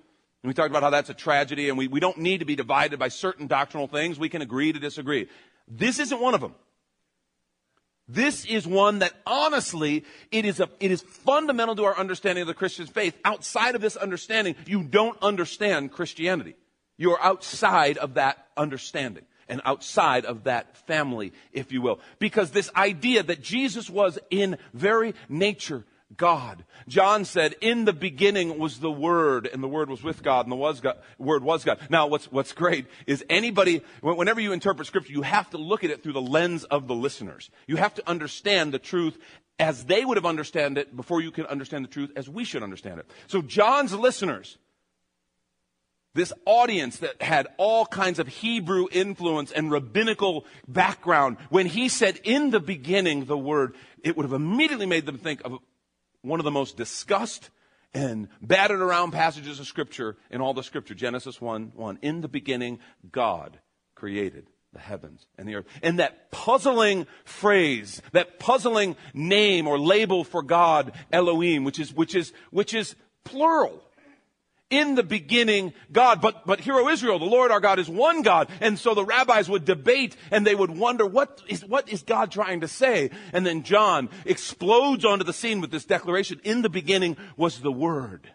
And 0.43 0.49
we 0.49 0.55
talked 0.55 0.71
about 0.71 0.85
how 0.85 0.91
that's 0.91 1.11
a 1.11 1.15
tragedy 1.15 1.69
and 1.69 1.77
we, 1.77 1.89
we 1.89 1.99
don't 1.99 2.19
need 2.19 2.39
to 2.39 2.47
be 2.47 2.55
divided 2.55 2.99
by 2.99 3.09
certain 3.09 3.49
doctrinal 3.49 3.89
things. 3.89 4.21
We 4.21 4.29
can 4.29 4.41
agree 4.41 4.73
to 4.73 4.79
disagree. 4.79 5.29
This 5.67 5.99
isn't 5.99 6.21
one 6.21 6.35
of 6.35 6.41
them. 6.41 6.55
This 8.07 8.47
is 8.47 8.67
one 8.67 9.01
that 9.01 9.13
honestly, 9.27 10.05
it 10.31 10.45
is 10.45 10.61
a, 10.61 10.71
it 10.81 10.93
is 10.93 11.03
fundamental 11.03 11.75
to 11.75 11.85
our 11.85 11.99
understanding 11.99 12.43
of 12.43 12.49
the 12.49 12.55
Christian 12.55 12.87
faith. 12.87 13.19
Outside 13.25 13.75
of 13.75 13.83
this 13.83 13.97
understanding, 13.97 14.55
you 14.65 14.85
don't 14.85 15.21
understand 15.21 15.93
Christianity. 15.93 16.55
You're 16.99 17.23
outside 17.23 17.97
of 17.97 18.15
that 18.15 18.47
understanding 18.57 19.25
and 19.49 19.63
outside 19.65 20.27
of 20.27 20.45
that 20.45 20.77
family, 20.87 21.33
if 21.53 21.73
you 21.73 21.81
will. 21.81 22.01
Because 22.19 22.51
this 22.51 22.71
idea 22.77 23.23
that 23.23 23.43
Jesus 23.43 23.89
was 23.89 24.19
in 24.31 24.59
very 24.75 25.15
nature 25.29 25.85
God. 26.17 26.65
John 26.87 27.25
said, 27.27 27.55
in 27.61 27.85
the 27.85 27.93
beginning 27.93 28.59
was 28.59 28.81
the 28.81 28.91
Word, 28.91 29.47
and 29.47 29.63
the 29.63 29.69
Word 29.69 29.91
was 29.91 30.03
with 30.03 30.23
God, 30.23 30.47
and 30.47 30.53
the 30.53 30.57
was 30.57 30.81
God, 30.81 30.97
Word 31.19 31.45
was 31.45 31.65
God. 31.65 31.79
Now, 31.91 32.07
what's, 32.07 32.33
what's 32.33 32.53
great 32.53 32.87
is 33.07 33.23
anybody, 33.29 33.83
whenever 34.01 34.41
you 34.41 34.53
interpret 34.53 34.87
Scripture, 34.87 35.13
you 35.13 35.23
have 35.23 35.51
to 35.51 35.59
look 35.59 35.85
at 35.85 35.91
it 35.91 36.03
through 36.03 36.15
the 36.15 36.21
lens 36.21 36.65
of 36.65 36.89
the 36.89 36.95
listeners. 36.95 37.51
You 37.67 37.77
have 37.77 37.95
to 37.95 38.09
understand 38.09 38.73
the 38.73 38.79
truth 38.79 39.19
as 39.59 39.85
they 39.85 40.05
would 40.05 40.17
have 40.17 40.25
understood 40.25 40.79
it 40.79 40.97
before 40.97 41.21
you 41.21 41.31
can 41.31 41.45
understand 41.47 41.85
the 41.85 41.91
truth 41.91 42.11
as 42.17 42.29
we 42.29 42.45
should 42.45 42.63
understand 42.63 43.01
it. 43.01 43.11
So 43.27 43.43
John's 43.43 43.93
listeners, 43.93 44.57
this 46.19 46.33
audience 46.45 46.99
that 46.99 47.23
had 47.23 47.47
all 47.57 47.87
kinds 47.87 48.19
of 48.19 48.29
Hebrew 48.29 48.87
influence 48.91 49.53
and 49.53 49.71
rabbinical 49.71 50.45
background, 50.67 51.37
when 51.49 51.67
he 51.67 51.89
said 51.89 52.21
in 52.25 52.51
the 52.51 52.61
beginning 52.61 53.25
the 53.25 53.39
word, 53.39 53.75
it 54.03 54.17
would 54.17 54.25
have 54.25 54.33
immediately 54.33 54.87
made 54.87 55.07
them 55.07 55.19
think 55.19 55.41
of 55.45 55.59
one 56.23 56.41
of 56.41 56.45
the 56.45 56.51
most 56.51 56.77
discussed 56.77 57.51
and 57.95 58.29
battered 58.43 58.81
around 58.81 59.13
passages 59.13 59.61
of 59.61 59.67
scripture 59.67 60.17
in 60.31 60.41
all 60.41 60.55
the 60.55 60.63
scripture. 60.63 60.95
Genesis 60.95 61.41
1, 61.41 61.73
1. 61.75 61.99
In 62.03 62.21
the 62.21 62.29
beginning, 62.29 62.81
God 63.11 63.59
created 63.95 64.47
the 64.73 64.81
heavens 64.81 65.27
and 65.39 65.49
the 65.49 65.55
earth. 65.55 65.67
And 65.83 65.99
that 65.99 66.31
puzzling 66.31 67.07
phrase, 67.25 68.03
that 68.13 68.39
puzzling 68.39 68.97
name 69.15 69.67
or 69.67 69.79
label 69.79 70.25
for 70.25 70.43
God, 70.43 70.93
Elohim, 71.13 71.65
which 71.65 71.79
is, 71.79 71.95
which 71.95 72.15
is, 72.15 72.33
which 72.51 72.75
is 72.75 72.95
plural 73.25 73.83
in 74.71 74.95
the 74.95 75.03
beginning 75.03 75.73
God. 75.91 76.21
But, 76.21 76.47
but 76.47 76.61
hear, 76.61 76.75
O 76.75 76.89
Israel, 76.89 77.19
the 77.19 77.25
Lord 77.25 77.51
our 77.51 77.61
God 77.61 77.79
is 77.79 77.89
one 77.89 78.23
God. 78.23 78.49
And 78.61 78.79
so 78.79 78.95
the 78.95 79.05
rabbis 79.05 79.49
would 79.49 79.65
debate 79.65 80.17
and 80.31 80.47
they 80.47 80.55
would 80.55 80.71
wonder, 80.71 81.07
what 81.07 81.43
is, 81.49 81.65
what 81.65 81.89
is 81.89 82.03
God 82.03 82.31
trying 82.31 82.61
to 82.61 82.69
say? 82.69 83.11
And 83.33 83.47
then 83.47 83.63
John 83.63 84.11
explodes 84.25 85.05
onto 85.05 85.25
the 85.25 85.33
scene 85.33 85.61
with 85.61 85.71
this 85.71 85.85
declaration. 85.85 86.41
In 86.45 86.63
the 86.63 86.69
beginning 86.69 87.17
was 87.37 87.61
the 87.61 87.73
Word. 87.73 88.33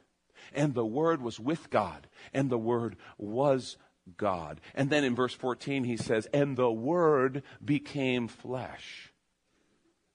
And 0.54 0.74
the 0.74 0.86
Word 0.86 1.22
was 1.22 1.40
with 1.40 1.70
God. 1.70 2.08
And 2.34 2.50
the 2.50 2.58
Word 2.58 2.96
was 3.18 3.78
God. 4.18 4.60
And 4.76 4.90
then 4.90 5.04
in 5.04 5.16
verse 5.16 5.34
14 5.34 5.84
he 5.84 5.98
says, 5.98 6.28
and 6.34 6.58
the 6.58 6.72
Word 6.72 7.44
became 7.64 8.28
flesh 8.28 9.14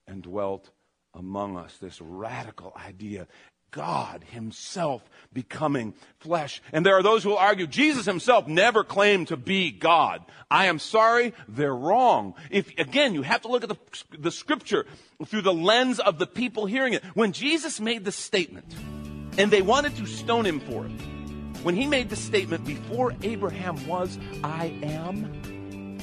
and 0.07 0.23
dwelt 0.23 0.71
among 1.15 1.57
us. 1.57 1.77
This 1.79 2.01
radical 2.01 2.73
idea. 2.77 3.27
God 3.71 4.25
himself 4.31 5.03
becoming 5.33 5.95
flesh. 6.21 6.63
And 6.73 6.85
there 6.85 6.97
are 6.97 7.03
those 7.03 7.23
who 7.23 7.31
will 7.31 7.39
argue 7.39 7.67
Jesus 7.67 8.07
himself 8.07 8.47
never 8.47 8.83
claimed 8.85 9.29
to 9.29 9.37
be 9.37 9.71
God. 9.71 10.25
I 10.51 10.67
am 10.67 10.79
sorry, 10.79 11.35
they're 11.47 11.75
wrong. 11.75 12.35
If, 12.51 12.77
again, 12.79 13.15
you 13.15 13.23
have 13.23 13.43
to 13.43 13.49
look 13.49 13.63
at 13.63 13.69
the, 13.69 13.79
the 14.19 14.31
scripture 14.31 14.87
through 15.27 15.43
the 15.43 15.53
lens 15.53 16.01
of 16.01 16.19
the 16.19 16.27
people 16.27 16.67
hearing 16.67 16.95
it. 16.95 17.05
When 17.15 17.33
Jesus 17.33 17.81
made 17.81 18.05
the 18.05 18.13
statement, 18.13 18.75
and 19.37 19.51
they 19.51 19.63
wanted 19.63 19.97
to 19.97 20.07
stone 20.07 20.47
him 20.47 20.61
for 20.61 20.87
it, 20.87 20.93
when 21.63 21.75
he 21.75 21.87
made 21.87 22.09
the 22.09 22.17
statement, 22.17 22.65
before 22.65 23.15
Abraham 23.23 23.87
was, 23.87 24.19
I 24.43 24.67
am, 24.83 25.99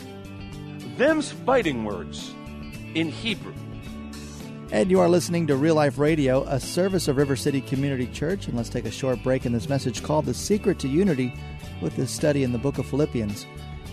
them's 0.97 1.31
fighting 1.31 1.83
words 1.83 2.33
in 2.93 3.09
Hebrew 3.09 3.53
and 4.71 4.89
you 4.89 4.99
are 4.99 5.09
listening 5.09 5.47
to 5.47 5.55
Real 5.55 5.75
Life 5.75 5.97
Radio, 5.99 6.43
a 6.43 6.59
service 6.59 7.07
of 7.07 7.17
River 7.17 7.35
City 7.35 7.61
Community 7.61 8.07
Church. 8.07 8.47
And 8.47 8.57
let's 8.57 8.69
take 8.69 8.85
a 8.85 8.91
short 8.91 9.21
break 9.23 9.45
in 9.45 9.51
this 9.51 9.69
message 9.69 10.03
called 10.03 10.25
The 10.25 10.33
Secret 10.33 10.79
to 10.79 10.87
Unity 10.87 11.33
with 11.81 11.95
this 11.95 12.11
study 12.11 12.43
in 12.43 12.51
the 12.51 12.57
book 12.57 12.77
of 12.77 12.85
Philippians. 12.85 13.45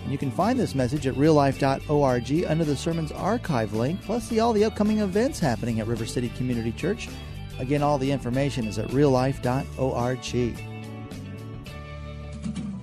And 0.02 0.10
you 0.10 0.18
can 0.18 0.30
find 0.30 0.58
this 0.58 0.74
message 0.74 1.06
at 1.06 1.14
reallife.org 1.14 2.44
under 2.46 2.64
the 2.64 2.76
sermon's 2.76 3.12
archive 3.12 3.74
link, 3.74 4.00
plus 4.02 4.28
see 4.28 4.40
all 4.40 4.52
the 4.52 4.64
upcoming 4.64 4.98
events 4.98 5.38
happening 5.38 5.80
at 5.80 5.86
River 5.86 6.06
City 6.06 6.30
Community 6.30 6.72
Church. 6.72 7.08
Again, 7.58 7.82
all 7.82 7.98
the 7.98 8.10
information 8.10 8.66
is 8.66 8.78
at 8.78 8.88
reallife.org. 8.88 10.22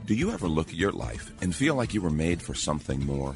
Do 0.06 0.16
you 0.16 0.32
ever 0.32 0.48
look 0.48 0.70
at 0.70 0.76
your 0.76 0.92
life 0.92 1.32
and 1.42 1.56
feel 1.56 1.76
like 1.76 1.94
you 1.94 2.02
were 2.02 2.10
made 2.10 2.42
for 2.42 2.54
something 2.54 3.06
more? 3.06 3.36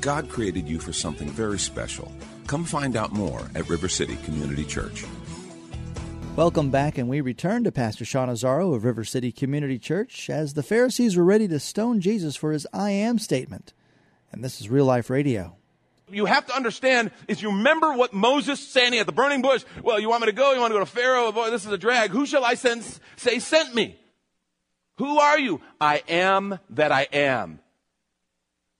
God 0.00 0.28
created 0.28 0.68
you 0.68 0.78
for 0.78 0.92
something 0.92 1.28
very 1.28 1.58
special. 1.58 2.12
Come 2.46 2.64
find 2.64 2.96
out 2.96 3.12
more 3.12 3.50
at 3.54 3.68
River 3.68 3.88
City 3.88 4.16
Community 4.24 4.64
Church. 4.64 5.04
Welcome 6.36 6.70
back, 6.70 6.98
and 6.98 7.08
we 7.08 7.22
return 7.22 7.64
to 7.64 7.72
Pastor 7.72 8.04
Sean 8.04 8.28
Azzaro 8.28 8.74
of 8.74 8.84
River 8.84 9.04
City 9.04 9.32
Community 9.32 9.78
Church 9.78 10.28
as 10.28 10.52
the 10.52 10.62
Pharisees 10.62 11.16
were 11.16 11.24
ready 11.24 11.48
to 11.48 11.58
stone 11.58 12.00
Jesus 12.00 12.36
for 12.36 12.52
his 12.52 12.66
I 12.72 12.90
am 12.90 13.18
statement. 13.18 13.72
And 14.30 14.44
this 14.44 14.60
is 14.60 14.68
Real 14.68 14.84
Life 14.84 15.08
Radio. 15.08 15.56
You 16.10 16.26
have 16.26 16.46
to 16.46 16.54
understand 16.54 17.10
is 17.26 17.40
you 17.40 17.48
remember 17.48 17.94
what 17.94 18.12
Moses 18.12 18.60
standing 18.60 19.00
at 19.00 19.06
the 19.06 19.12
burning 19.12 19.42
bush, 19.42 19.64
well, 19.82 19.98
you 19.98 20.08
want 20.08 20.20
me 20.20 20.26
to 20.26 20.32
go? 20.32 20.52
You 20.52 20.60
want 20.60 20.72
to 20.72 20.78
go 20.78 20.84
to 20.84 20.90
Pharaoh? 20.90 21.32
Boy, 21.32 21.50
this 21.50 21.64
is 21.64 21.72
a 21.72 21.78
drag. 21.78 22.10
Who 22.10 22.26
shall 22.26 22.44
I 22.44 22.54
send, 22.54 22.84
say 23.16 23.38
sent 23.38 23.74
me? 23.74 23.98
Who 24.98 25.18
are 25.18 25.38
you? 25.38 25.60
I 25.80 26.02
am 26.06 26.58
that 26.70 26.92
I 26.92 27.08
am. 27.12 27.60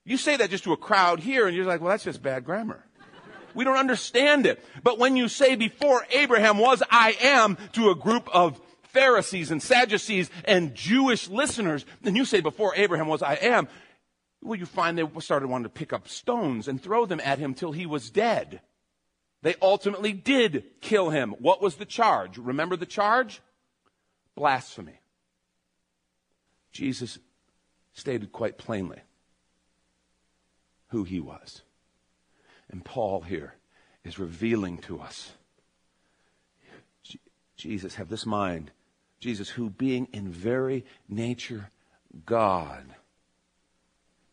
You 0.06 0.16
say 0.16 0.36
that 0.36 0.50
just 0.50 0.62
to 0.64 0.72
a 0.72 0.76
crowd 0.76 1.18
here, 1.18 1.48
and 1.48 1.56
you're 1.56 1.66
like, 1.66 1.80
well, 1.80 1.90
that's 1.90 2.04
just 2.04 2.22
bad 2.22 2.44
grammar. 2.44 2.82
We 3.54 3.64
don't 3.64 3.76
understand 3.76 4.46
it. 4.46 4.64
But 4.84 4.98
when 4.98 5.16
you 5.16 5.28
say 5.28 5.56
before 5.56 6.06
Abraham 6.10 6.58
was 6.58 6.82
I 6.90 7.16
am 7.20 7.58
to 7.72 7.90
a 7.90 7.96
group 7.96 8.28
of 8.32 8.60
Pharisees 8.82 9.50
and 9.50 9.60
Sadducees 9.60 10.30
and 10.44 10.76
Jewish 10.76 11.28
listeners, 11.28 11.84
then 12.02 12.14
you 12.14 12.25
say 12.25 12.40
before 12.40 12.72
Abraham 12.76 13.08
was 13.08 13.20
I 13.20 13.34
am, 13.34 13.66
well, 14.42 14.58
you 14.58 14.66
find 14.66 14.96
they 14.96 15.08
started 15.20 15.48
wanting 15.48 15.64
to 15.64 15.70
pick 15.70 15.92
up 15.92 16.06
stones 16.06 16.68
and 16.68 16.80
throw 16.80 17.04
them 17.04 17.20
at 17.25 17.40
him 17.40 17.52
till 17.52 17.72
he 17.72 17.84
was 17.84 18.10
dead. 18.10 18.60
They 19.42 19.56
ultimately 19.60 20.12
did 20.12 20.64
kill 20.80 21.10
him. 21.10 21.30
What 21.40 21.60
was 21.60 21.76
the 21.76 21.84
charge? 21.84 22.38
Remember 22.38 22.76
the 22.76 22.86
charge? 22.86 23.40
Blasphemy. 24.36 25.00
Jesus 26.72 27.18
stated 27.92 28.30
quite 28.30 28.56
plainly 28.56 29.00
who 30.88 31.05
he 31.05 31.21
was. 31.21 31.62
And 32.71 32.85
Paul 32.85 33.23
here 33.23 33.55
is 34.05 34.19
revealing 34.19 34.78
to 34.78 35.00
us 35.00 35.33
Jesus, 37.57 37.95
have 37.95 38.09
this 38.09 38.26
mind. 38.26 38.71
Jesus, 39.19 39.49
who 39.49 39.71
being 39.71 40.09
in 40.12 40.28
very 40.28 40.85
nature 41.09 41.71
God, 42.26 42.85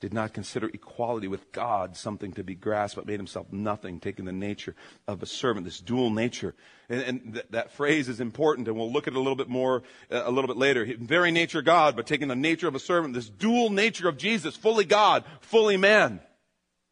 did 0.01 0.13
not 0.13 0.33
consider 0.33 0.67
equality 0.67 1.29
with 1.29 1.53
God 1.53 1.95
something 1.95 2.33
to 2.33 2.43
be 2.43 2.55
grasped, 2.55 2.97
but 2.97 3.07
made 3.07 3.19
himself 3.19 3.47
nothing, 3.53 4.01
taking 4.01 4.25
the 4.25 4.33
nature 4.33 4.75
of 5.07 5.23
a 5.23 5.25
servant, 5.25 5.63
this 5.63 5.79
dual 5.79 6.09
nature. 6.09 6.53
And, 6.89 7.01
and 7.01 7.33
th- 7.35 7.45
that 7.51 7.71
phrase 7.71 8.09
is 8.09 8.19
important, 8.19 8.67
and 8.67 8.75
we'll 8.75 8.91
look 8.91 9.07
at 9.07 9.13
it 9.13 9.15
a 9.15 9.19
little 9.19 9.37
bit 9.37 9.47
more 9.47 9.83
uh, 10.11 10.23
a 10.25 10.31
little 10.31 10.49
bit 10.49 10.57
later. 10.57 10.85
Very 10.99 11.31
nature 11.31 11.61
God, 11.61 11.95
but 11.95 12.05
taking 12.05 12.27
the 12.27 12.35
nature 12.35 12.67
of 12.67 12.75
a 12.75 12.79
servant, 12.79 13.13
this 13.13 13.29
dual 13.29 13.69
nature 13.69 14.09
of 14.09 14.17
Jesus, 14.17 14.57
fully 14.57 14.83
God, 14.83 15.23
fully 15.39 15.77
man. 15.77 16.19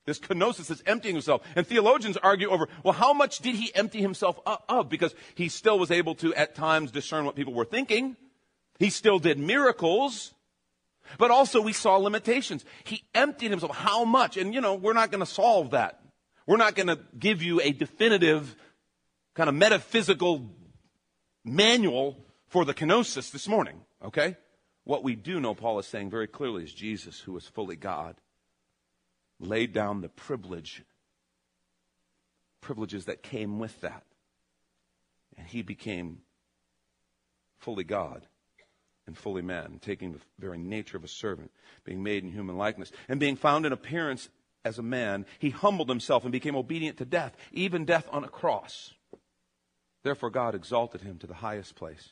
This 0.06 0.20
kenosis 0.20 0.72
is 0.72 0.82
emptying 0.86 1.16
himself. 1.16 1.44
And 1.56 1.66
theologians 1.66 2.18
argue 2.18 2.50
over, 2.50 2.68
well, 2.84 2.94
how 2.94 3.14
much 3.14 3.40
did 3.40 3.56
he 3.56 3.74
empty 3.76 4.02
himself 4.02 4.40
of? 4.68 4.90
Because 4.90 5.14
he 5.36 5.48
still 5.48 5.78
was 5.78 5.92
able 5.92 6.16
to, 6.16 6.34
at 6.34 6.56
times, 6.56 6.92
discern 6.92 7.26
what 7.26 7.36
people 7.36 7.54
were 7.54 7.66
thinking. 7.66 8.18
He 8.80 8.90
still 8.90 9.20
did 9.20 9.38
miracles. 9.38 10.34
But 11.18 11.30
also, 11.30 11.62
we 11.62 11.74
saw 11.74 11.98
limitations. 11.98 12.66
He 12.84 13.04
emptied 13.14 13.52
himself. 13.52 13.76
How 13.76 14.04
much? 14.04 14.38
And, 14.38 14.54
you 14.54 14.62
know, 14.62 14.74
we're 14.74 14.94
not 14.94 15.12
going 15.12 15.20
to 15.20 15.32
solve 15.32 15.72
that. 15.72 16.02
We're 16.48 16.58
not 16.58 16.74
going 16.74 16.88
to 16.88 17.00
give 17.18 17.44
you 17.44 17.62
a 17.62 17.72
definitive 17.72 18.56
kind 19.36 19.50
of 19.50 19.56
metaphysical 19.56 20.50
manual 21.46 22.18
for 22.48 22.66
the 22.66 22.74
kenosis 22.74 23.32
this 23.32 23.48
morning, 23.48 23.82
okay? 24.04 24.36
What 24.84 25.04
we 25.04 25.16
do 25.16 25.40
know, 25.40 25.54
Paul 25.54 25.80
is 25.80 25.86
saying 25.86 26.10
very 26.10 26.28
clearly, 26.28 26.64
is 26.64 26.74
Jesus, 26.74 27.20
who 27.20 27.38
is 27.38 27.46
fully 27.46 27.76
God 27.76 28.16
laid 29.42 29.74
down 29.74 30.02
the 30.02 30.10
privilege, 30.10 30.84
privileges 32.62 33.06
that 33.06 33.24
came 33.24 33.60
with 33.60 33.82
that. 33.82 34.04
And 35.38 35.48
he 35.48 35.62
became 35.62 36.20
fully 37.60 37.84
God 37.84 38.28
and 39.08 39.18
fully 39.18 39.42
man, 39.42 39.80
taking 39.82 40.14
the 40.14 40.20
very 40.40 40.58
nature 40.58 40.98
of 40.98 41.04
a 41.04 41.08
servant, 41.08 41.52
being 41.84 42.04
made 42.04 42.24
in 42.24 42.32
human 42.32 42.58
likeness, 42.58 42.92
and 43.10 43.20
being 43.20 43.36
found 43.36 43.66
in 43.66 43.74
appearance 43.74 44.30
as 44.64 44.78
a 44.78 44.84
man, 44.84 45.26
he 45.40 45.50
humbled 45.50 45.90
himself 45.90 46.24
and 46.24 46.32
became 46.32 46.56
obedient 46.56 46.98
to 46.98 47.06
death, 47.06 47.36
even 47.52 47.84
death 47.84 48.08
on 48.12 48.24
a 48.24 48.30
cross. 48.30 48.94
Therefore, 50.04 50.30
God 50.30 50.54
exalted 50.54 51.02
him 51.02 51.18
to 51.18 51.28
the 51.28 51.34
highest 51.34 51.76
place 51.76 52.10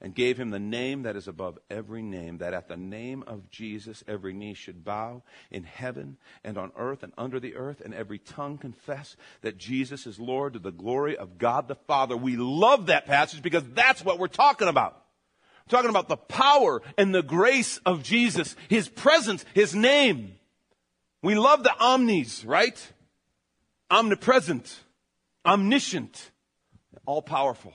and 0.00 0.14
gave 0.14 0.38
him 0.38 0.50
the 0.50 0.58
name 0.58 1.02
that 1.02 1.16
is 1.16 1.28
above 1.28 1.58
every 1.70 2.02
name, 2.02 2.38
that 2.38 2.54
at 2.54 2.68
the 2.68 2.76
name 2.76 3.22
of 3.26 3.50
Jesus 3.50 4.02
every 4.08 4.32
knee 4.32 4.54
should 4.54 4.84
bow 4.84 5.22
in 5.50 5.64
heaven 5.64 6.16
and 6.42 6.56
on 6.56 6.72
earth 6.76 7.02
and 7.02 7.12
under 7.18 7.38
the 7.38 7.54
earth, 7.54 7.82
and 7.84 7.92
every 7.92 8.18
tongue 8.18 8.56
confess 8.56 9.16
that 9.42 9.58
Jesus 9.58 10.06
is 10.06 10.18
Lord 10.18 10.54
to 10.54 10.58
the 10.58 10.70
glory 10.70 11.16
of 11.16 11.38
God 11.38 11.68
the 11.68 11.74
Father. 11.74 12.16
We 12.16 12.36
love 12.36 12.86
that 12.86 13.06
passage 13.06 13.42
because 13.42 13.64
that's 13.74 14.04
what 14.04 14.18
we're 14.18 14.28
talking 14.28 14.68
about. 14.68 15.04
We're 15.66 15.76
talking 15.76 15.90
about 15.90 16.08
the 16.08 16.16
power 16.16 16.80
and 16.96 17.14
the 17.14 17.22
grace 17.22 17.78
of 17.84 18.02
Jesus, 18.02 18.56
His 18.68 18.88
presence, 18.88 19.44
His 19.54 19.74
name. 19.74 20.34
We 21.22 21.34
love 21.34 21.62
the 21.62 21.78
omnis, 21.78 22.44
right? 22.44 22.92
Omnipresent, 23.90 24.74
omniscient, 25.44 26.30
all 27.04 27.20
powerful, 27.20 27.74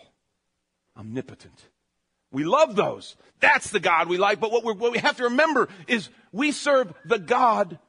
omnipotent. 0.97 1.69
We 2.35 2.43
love 2.43 2.75
those. 2.75 3.15
That's 3.39 3.69
the 3.69 3.79
God 3.79 4.09
we 4.09 4.17
like. 4.17 4.41
But 4.41 4.51
what, 4.51 4.65
what, 4.65 4.91
we 4.91 4.97
have 4.97 5.15
to 5.17 5.23
remember 5.23 5.69
is 5.87 6.09
we 6.33 6.51
serve 6.51 6.93
the 7.05 7.17
God 7.17 7.79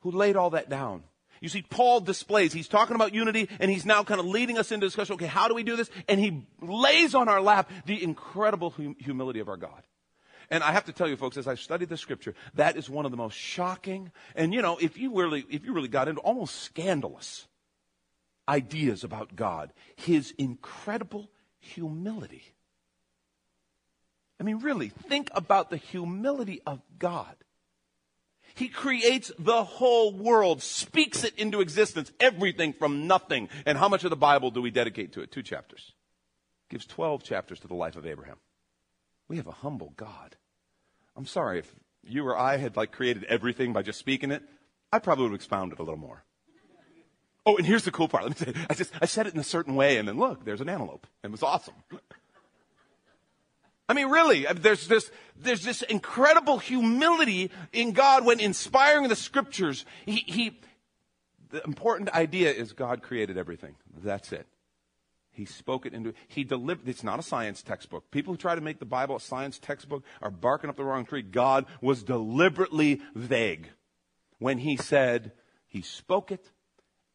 who 0.00 0.10
laid 0.10 0.36
all 0.36 0.48
that 0.50 0.70
down. 0.70 1.02
You 1.42 1.50
see, 1.50 1.60
Paul 1.60 2.00
displays, 2.00 2.54
he's 2.54 2.66
talking 2.66 2.96
about 2.96 3.12
unity 3.12 3.46
and 3.60 3.70
he's 3.70 3.84
now 3.84 4.02
kind 4.02 4.20
of 4.20 4.24
leading 4.24 4.56
us 4.56 4.72
into 4.72 4.86
discussion. 4.86 5.16
Okay, 5.16 5.26
how 5.26 5.48
do 5.48 5.54
we 5.54 5.64
do 5.64 5.76
this? 5.76 5.90
And 6.08 6.18
he 6.18 6.46
lays 6.62 7.14
on 7.14 7.28
our 7.28 7.42
lap 7.42 7.70
the 7.84 8.02
incredible 8.02 8.70
hum- 8.70 8.96
humility 8.98 9.40
of 9.40 9.50
our 9.50 9.58
God. 9.58 9.82
And 10.48 10.64
I 10.64 10.72
have 10.72 10.86
to 10.86 10.92
tell 10.92 11.06
you, 11.06 11.18
folks, 11.18 11.36
as 11.36 11.46
I 11.46 11.54
studied 11.54 11.90
the 11.90 11.98
scripture, 11.98 12.34
that 12.54 12.78
is 12.78 12.88
one 12.88 13.04
of 13.04 13.10
the 13.10 13.18
most 13.18 13.36
shocking, 13.36 14.12
and 14.34 14.54
you 14.54 14.62
know, 14.62 14.78
if 14.80 14.96
you 14.96 15.14
really, 15.14 15.44
if 15.50 15.66
you 15.66 15.74
really 15.74 15.88
got 15.88 16.08
into 16.08 16.22
almost 16.22 16.54
scandalous 16.60 17.46
ideas 18.48 19.04
about 19.04 19.36
God, 19.36 19.74
his 19.96 20.32
incredible 20.38 21.30
humility. 21.58 22.53
I 24.40 24.42
mean, 24.42 24.58
really, 24.58 24.88
think 24.88 25.30
about 25.34 25.70
the 25.70 25.76
humility 25.76 26.60
of 26.66 26.80
God. 26.98 27.36
He 28.54 28.68
creates 28.68 29.32
the 29.38 29.64
whole 29.64 30.12
world, 30.12 30.62
speaks 30.62 31.24
it 31.24 31.36
into 31.36 31.60
existence, 31.60 32.12
everything 32.20 32.72
from 32.72 33.06
nothing. 33.06 33.48
And 33.66 33.76
how 33.76 33.88
much 33.88 34.04
of 34.04 34.10
the 34.10 34.16
Bible 34.16 34.50
do 34.50 34.62
we 34.62 34.70
dedicate 34.70 35.12
to 35.14 35.22
it? 35.22 35.32
Two 35.32 35.42
chapters. 35.42 35.92
Gives 36.70 36.86
12 36.86 37.24
chapters 37.24 37.60
to 37.60 37.68
the 37.68 37.74
life 37.74 37.96
of 37.96 38.06
Abraham. 38.06 38.36
We 39.28 39.38
have 39.38 39.46
a 39.46 39.52
humble 39.52 39.92
God. 39.96 40.36
I'm 41.16 41.26
sorry 41.26 41.58
if 41.60 41.72
you 42.02 42.26
or 42.26 42.38
I 42.38 42.56
had 42.56 42.76
like 42.76 42.92
created 42.92 43.24
everything 43.24 43.72
by 43.72 43.82
just 43.82 43.98
speaking 43.98 44.30
it, 44.30 44.42
I 44.92 44.98
probably 44.98 45.24
would 45.24 45.30
have 45.30 45.36
expounded 45.40 45.78
a 45.78 45.82
little 45.82 45.98
more. 45.98 46.24
Oh, 47.46 47.56
and 47.56 47.66
here's 47.66 47.84
the 47.84 47.90
cool 47.90 48.08
part. 48.08 48.24
Let 48.24 48.40
me 48.40 48.52
say, 48.52 48.66
I 48.70 48.74
just 48.74 48.92
I 49.02 49.06
said 49.06 49.26
it 49.26 49.34
in 49.34 49.40
a 49.40 49.44
certain 49.44 49.74
way, 49.74 49.98
and 49.98 50.08
then 50.08 50.16
look, 50.16 50.44
there's 50.44 50.60
an 50.60 50.68
antelope. 50.68 51.06
And 51.22 51.30
it 51.30 51.32
was 51.32 51.42
awesome. 51.42 51.74
I 53.88 53.92
mean, 53.92 54.08
really, 54.08 54.46
uh, 54.46 54.54
there's 54.54 54.86
this, 54.88 55.10
there's 55.36 55.64
this 55.64 55.82
incredible 55.82 56.58
humility 56.58 57.50
in 57.72 57.92
God 57.92 58.24
when 58.24 58.40
inspiring 58.40 59.08
the 59.08 59.16
scriptures. 59.16 59.84
He, 60.06 60.24
he, 60.26 60.60
the 61.50 61.62
important 61.64 62.08
idea 62.10 62.52
is 62.52 62.72
God 62.72 63.02
created 63.02 63.36
everything. 63.36 63.76
That's 64.02 64.32
it. 64.32 64.46
He 65.32 65.44
spoke 65.44 65.84
it 65.84 65.92
into, 65.92 66.14
he 66.28 66.44
delivered, 66.44 66.88
it's 66.88 67.02
not 67.02 67.18
a 67.18 67.22
science 67.22 67.62
textbook. 67.62 68.10
People 68.10 68.32
who 68.32 68.38
try 68.38 68.54
to 68.54 68.60
make 68.60 68.78
the 68.78 68.84
Bible 68.86 69.16
a 69.16 69.20
science 69.20 69.58
textbook 69.58 70.04
are 70.22 70.30
barking 70.30 70.70
up 70.70 70.76
the 70.76 70.84
wrong 70.84 71.04
tree. 71.04 71.22
God 71.22 71.66
was 71.80 72.04
deliberately 72.04 73.02
vague 73.14 73.68
when 74.38 74.58
he 74.58 74.76
said, 74.76 75.32
he 75.66 75.82
spoke 75.82 76.30
it 76.30 76.50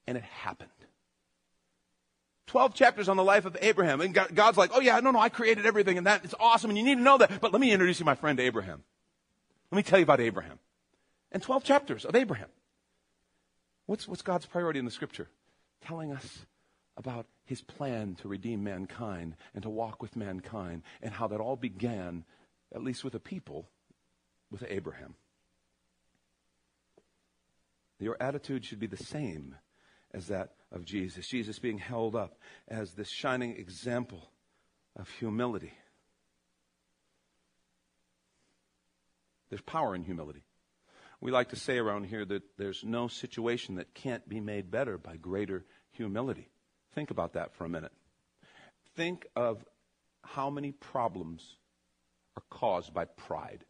and 0.06 0.18
it 0.18 0.24
happened. 0.24 0.70
12 2.50 2.74
chapters 2.74 3.08
on 3.08 3.16
the 3.16 3.24
life 3.24 3.46
of 3.46 3.56
Abraham. 3.62 4.02
And 4.02 4.14
God's 4.34 4.58
like, 4.58 4.72
oh 4.74 4.80
yeah, 4.80 5.00
no, 5.00 5.12
no, 5.12 5.20
I 5.20 5.30
created 5.30 5.68
everything 5.68 5.98
and 6.00 6.08
that 6.08 6.26
is 6.26 6.34
awesome 6.40 6.72
and 6.72 6.78
you 6.78 6.84
need 6.84 6.96
to 6.96 7.02
know 7.02 7.20
that. 7.20 7.40
But 7.40 7.52
let 7.52 7.62
me 7.62 7.72
introduce 7.72 8.00
you 8.00 8.06
my 8.06 8.16
friend 8.16 8.40
Abraham. 8.40 8.84
Let 9.72 9.78
me 9.78 9.84
tell 9.84 10.00
you 10.00 10.04
about 10.04 10.20
Abraham. 10.20 10.58
And 11.32 11.44
12 11.44 11.64
chapters 11.64 12.06
of 12.06 12.16
Abraham. 12.16 12.50
What's, 13.86 14.08
what's 14.08 14.24
God's 14.24 14.48
priority 14.48 14.80
in 14.80 14.86
the 14.86 14.92
scripture? 14.92 15.30
Telling 15.86 16.12
us 16.12 16.40
about 16.98 17.28
his 17.46 17.62
plan 17.62 18.16
to 18.22 18.28
redeem 18.28 18.64
mankind 18.64 19.36
and 19.54 19.62
to 19.62 19.70
walk 19.70 20.02
with 20.02 20.16
mankind 20.16 20.82
and 21.04 21.14
how 21.14 21.28
that 21.28 21.40
all 21.40 21.56
began, 21.56 22.26
at 22.74 22.84
least 22.84 23.04
with 23.04 23.14
a 23.14 23.20
people, 23.20 23.70
with 24.50 24.66
Abraham. 24.68 25.14
Your 28.00 28.18
attitude 28.20 28.66
should 28.66 28.80
be 28.80 28.88
the 28.88 28.98
same 28.98 29.56
as 30.14 30.28
that 30.28 30.52
of 30.72 30.86
Jesus. 30.86 31.28
Jesus 31.28 31.60
being 31.60 31.78
held 31.78 32.16
up 32.16 32.38
as 32.68 32.94
this 32.94 33.10
shining 33.10 33.56
example 33.58 34.30
of 34.96 35.10
humility. 35.10 35.74
There's 39.50 39.62
power 39.62 39.96
in 39.96 40.04
humility. 40.04 40.44
We 41.22 41.32
like 41.32 41.50
to 41.50 41.56
say 41.56 41.78
around 41.78 42.06
here 42.06 42.24
that 42.24 42.44
there's 42.58 42.84
no 42.84 43.08
situation 43.08 43.76
that 43.76 43.94
can't 43.94 44.28
be 44.30 44.40
made 44.40 44.72
better 44.72 44.98
by 44.98 45.18
greater 45.18 45.66
humility. 45.92 46.50
Think 46.94 47.12
about 47.12 47.34
that 47.34 47.54
for 47.56 47.66
a 47.66 47.70
minute. 47.70 47.92
Think 48.96 49.28
of 49.36 49.66
how 50.24 50.50
many 50.50 50.72
problems 50.72 51.58
are 52.38 52.44
caused 52.50 52.94
by 52.94 53.06
pride. 53.06 53.66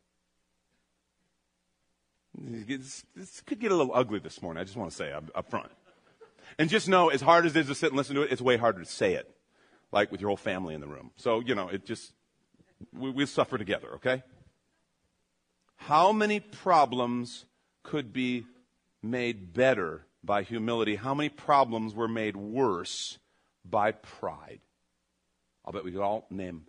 This, 2.38 3.04
could 3.46 3.60
get 3.60 3.72
a 3.72 3.76
little 3.76 3.94
ugly 3.94 4.20
this 4.20 4.42
morning. 4.42 4.62
I 4.62 4.64
just 4.64 4.78
want 4.78 4.92
to 4.92 4.96
say 4.96 5.12
up, 5.12 5.50
front. 5.50 5.72
And 6.58 6.70
just 6.70 6.88
know, 6.88 7.10
as 7.10 7.22
hard 7.22 7.46
as 7.46 7.56
it 7.56 7.62
is 7.62 7.68
to 7.68 7.76
sit 7.76 7.90
and 7.90 7.98
listen 7.98 8.16
to 8.16 8.24
it, 8.24 8.32
it's 8.32 8.42
way 8.42 8.58
harder 8.58 8.80
to 8.80 8.86
say 8.86 9.14
it, 9.14 9.30
like 9.92 10.12
with 10.12 10.22
your 10.22 10.30
whole 10.30 10.38
family 10.38 10.74
in 10.74 10.82
the 10.82 10.88
room. 10.88 11.12
So, 11.16 11.40
you 11.40 11.56
know, 11.56 11.70
it 11.70 11.86
just, 11.86 12.14
we, 12.94 13.10
we 13.12 13.26
suffer 13.26 13.58
together, 13.58 13.96
okay? 13.96 14.24
How 15.76 16.12
many 16.12 16.40
problems 16.40 17.46
could 17.84 18.12
be 18.12 18.46
made 19.02 19.54
better 19.54 20.06
by 20.24 20.44
humility? 20.44 20.96
How 20.96 21.14
many 21.14 21.30
problems 21.30 21.94
were 21.94 22.08
made 22.08 22.36
worse 22.36 23.18
by 23.64 23.92
pride? 23.92 24.60
I'll 25.64 25.72
bet 25.74 25.86
we 25.86 25.92
could 25.92 26.02
all 26.02 26.26
name 26.30 26.64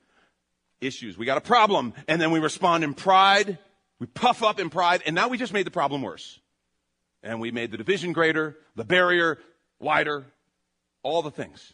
issues. 0.81 1.19
We 1.19 1.27
got 1.27 1.38
a 1.38 1.43
problem, 1.43 1.95
and 2.07 2.21
then 2.21 2.31
we 2.31 2.38
respond 2.38 2.85
in 2.85 2.95
pride. 2.95 3.59
We 3.99 4.07
puff 4.07 4.43
up 4.43 4.61
in 4.61 4.71
pride, 4.71 5.03
and 5.05 5.14
now 5.14 5.29
we 5.29 5.38
just 5.38 5.53
made 5.53 5.66
the 5.66 5.71
problem 5.71 6.03
worse. 6.03 6.40
And 7.23 7.40
we 7.40 7.51
made 7.51 7.71
the 7.71 7.77
division 7.77 8.12
greater, 8.12 8.57
the 8.77 8.85
barrier 8.85 9.38
wider, 9.81 10.27
all 11.03 11.23
the 11.23 11.31
things. 11.31 11.73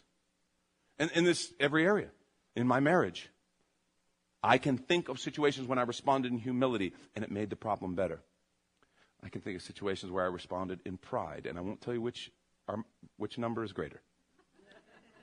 And 0.97 1.11
in 1.11 1.25
this 1.25 1.53
every 1.59 1.85
area. 1.85 2.07
In 2.55 2.65
my 2.65 2.79
marriage, 2.79 3.29
I 4.41 4.57
can 4.57 4.77
think 4.77 5.09
of 5.09 5.19
situations 5.19 5.67
when 5.67 5.77
I 5.77 5.83
responded 5.83 6.31
in 6.31 6.39
humility 6.39 6.93
and 7.15 7.23
it 7.23 7.29
made 7.29 7.51
the 7.51 7.55
problem 7.55 7.93
better. 7.93 8.21
I 9.23 9.29
can 9.29 9.41
think 9.41 9.57
of 9.57 9.61
situations 9.61 10.11
where 10.11 10.23
I 10.23 10.27
responded 10.27 10.79
in 10.85 10.97
pride, 10.97 11.47
and 11.47 11.57
I 11.57 11.61
won't 11.61 11.81
tell 11.81 11.93
you 11.93 12.01
which, 12.01 12.31
are, 12.67 12.77
which 13.17 13.37
number 13.37 13.63
is 13.63 13.73
greater. 13.73 14.01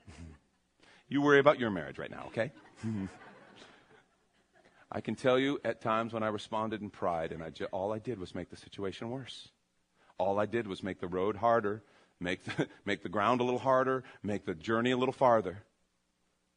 you 1.09 1.23
worry 1.23 1.39
about 1.39 1.61
your 1.61 1.71
marriage 1.71 1.99
right 1.99 2.11
now, 2.11 2.25
okay? 2.27 2.51
I 4.93 5.01
can 5.01 5.15
tell 5.15 5.39
you 5.39 5.61
at 5.65 5.81
times 5.81 6.13
when 6.13 6.23
I 6.23 6.29
responded 6.29 6.83
in 6.83 6.91
pride, 6.91 7.33
and 7.33 7.43
I 7.43 7.51
ju- 7.51 7.69
all 7.73 7.93
I 7.93 7.99
did 7.99 8.19
was 8.19 8.35
make 8.35 8.51
the 8.51 8.57
situation 8.57 9.11
worse. 9.11 9.49
All 10.19 10.39
I 10.39 10.47
did 10.47 10.67
was 10.67 10.83
make 10.83 11.01
the 11.01 11.09
road 11.09 11.37
harder 11.37 11.83
make 12.21 12.45
the, 12.45 12.69
make 12.85 13.03
the 13.03 13.09
ground 13.09 13.41
a 13.41 13.45
little 13.45 13.61
harder, 13.61 14.05
make 14.23 14.45
the 14.45 14.55
journey 14.55 14.91
a 14.91 14.97
little 14.97 15.13
farther. 15.13 15.65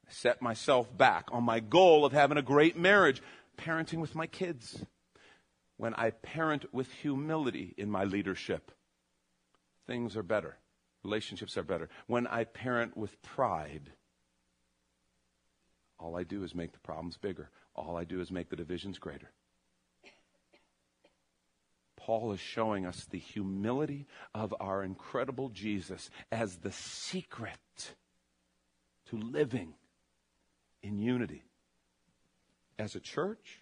I 0.07 0.11
set 0.11 0.41
myself 0.41 0.95
back 0.95 1.27
on 1.31 1.43
my 1.43 1.59
goal 1.59 2.05
of 2.05 2.13
having 2.13 2.37
a 2.37 2.41
great 2.41 2.77
marriage, 2.77 3.21
parenting 3.57 3.99
with 3.99 4.15
my 4.15 4.27
kids. 4.27 4.85
When 5.75 5.93
I 5.95 6.11
parent 6.11 6.73
with 6.73 6.91
humility 6.91 7.75
in 7.77 7.91
my 7.91 8.03
leadership, 8.03 8.71
things 9.85 10.15
are 10.15 10.23
better. 10.23 10.57
Relationships 11.03 11.57
are 11.57 11.63
better. 11.63 11.89
When 12.07 12.25
I 12.27 12.45
parent 12.45 12.97
with 12.97 13.21
pride, 13.21 13.91
all 15.99 16.17
I 16.17 16.23
do 16.23 16.43
is 16.43 16.55
make 16.55 16.73
the 16.73 16.79
problems 16.79 17.17
bigger. 17.17 17.49
All 17.75 17.95
I 17.95 18.03
do 18.03 18.19
is 18.21 18.31
make 18.31 18.49
the 18.49 18.55
divisions 18.55 18.97
greater. 18.97 19.31
Paul 22.07 22.31
is 22.31 22.39
showing 22.39 22.85
us 22.85 23.03
the 23.03 23.19
humility 23.19 24.07
of 24.33 24.55
our 24.61 24.81
incredible 24.81 25.49
Jesus 25.49 26.09
as 26.31 26.55
the 26.55 26.71
secret 26.71 27.95
to 29.09 29.17
living 29.17 29.73
in 30.81 30.99
unity 30.99 31.43
as 32.79 32.95
a 32.95 33.01
church, 33.01 33.61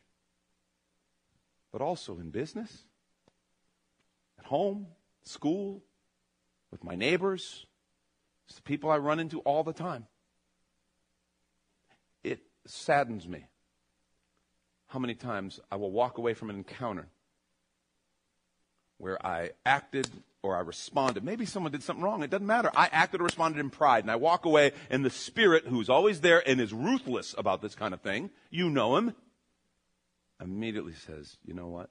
but 1.72 1.82
also 1.82 2.20
in 2.20 2.30
business, 2.30 2.84
at 4.38 4.46
home, 4.46 4.86
school, 5.24 5.82
with 6.70 6.84
my 6.84 6.94
neighbors, 6.94 7.66
it's 8.48 8.58
the 8.58 8.62
people 8.62 8.92
I 8.92 9.00
run 9.00 9.20
into 9.20 9.40
all 9.40 9.64
the 9.64 9.74
time. 9.74 10.06
It 12.24 12.42
saddens 12.68 13.28
me 13.28 13.48
how 14.86 15.00
many 15.00 15.16
times 15.16 15.60
I 15.72 15.78
will 15.78 15.92
walk 15.92 16.20
away 16.20 16.36
from 16.36 16.52
an 16.52 16.58
encounter 16.58 17.08
where 18.98 19.24
I 19.26 19.52
acted 19.66 20.10
or 20.42 20.56
I 20.56 20.62
responded. 20.62 21.24
Maybe 21.24 21.46
someone 21.46 21.72
did 21.72 21.84
something 21.84 22.04
wrong. 22.04 22.24
It 22.24 22.30
doesn't 22.30 22.46
matter. 22.46 22.72
I 22.76 22.88
acted 22.92 23.20
or 23.22 23.26
responded 23.26 23.60
in 23.60 23.70
pride. 23.70 24.04
And 24.04 24.12
I 24.12 24.16
walk 24.16 24.46
away, 24.46 24.74
and 24.90 25.04
the 25.04 25.10
Spirit, 25.10 25.66
who's 25.68 25.90
always 25.90 26.22
there 26.22 26.48
and 26.48 26.62
is 26.62 26.72
ruthless 26.72 27.34
about 27.38 27.62
this 27.62 27.76
kind 27.76 27.94
of 27.94 28.02
thing, 28.02 28.30
you 28.52 28.70
know 28.70 28.96
him, 28.96 29.16
immediately 30.40 30.94
says, 30.94 31.38
You 31.46 31.54
know 31.54 31.68
what? 31.68 31.90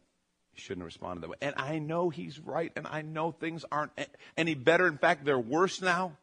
You 0.54 0.60
shouldn't 0.60 0.82
have 0.82 0.86
responded 0.86 1.22
that 1.22 1.30
way. 1.30 1.36
And 1.40 1.54
I 1.56 1.80
know 1.80 2.10
he's 2.10 2.38
right, 2.38 2.70
and 2.76 2.86
I 2.86 3.02
know 3.02 3.32
things 3.32 3.64
aren't 3.72 3.92
any 4.36 4.54
better. 4.54 4.86
In 4.86 4.98
fact, 4.98 5.24
they're 5.24 5.38
worse 5.38 5.82
now. 5.82 6.16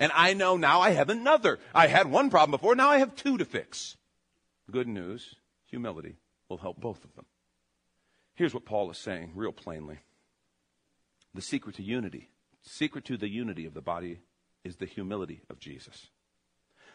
And 0.00 0.12
I 0.14 0.34
know 0.34 0.56
now 0.56 0.80
I 0.80 0.90
have 0.90 1.08
another. 1.08 1.58
I 1.74 1.86
had 1.86 2.10
one 2.10 2.28
problem 2.28 2.50
before, 2.50 2.74
now 2.74 2.90
I 2.90 2.98
have 2.98 3.14
two 3.14 3.38
to 3.38 3.44
fix. 3.44 3.96
Good 4.70 4.88
news 4.88 5.36
humility 5.66 6.16
will 6.48 6.58
help 6.58 6.80
both 6.80 7.04
of 7.04 7.14
them. 7.14 7.26
Here's 8.34 8.54
what 8.54 8.64
Paul 8.64 8.90
is 8.90 8.98
saying, 8.98 9.32
real 9.34 9.52
plainly. 9.52 9.98
The 11.36 11.42
secret 11.42 11.76
to 11.76 11.82
unity, 11.82 12.30
secret 12.62 13.04
to 13.04 13.18
the 13.18 13.28
unity 13.28 13.66
of 13.66 13.74
the 13.74 13.82
body 13.82 14.20
is 14.64 14.76
the 14.76 14.86
humility 14.86 15.42
of 15.50 15.58
Jesus. 15.58 16.08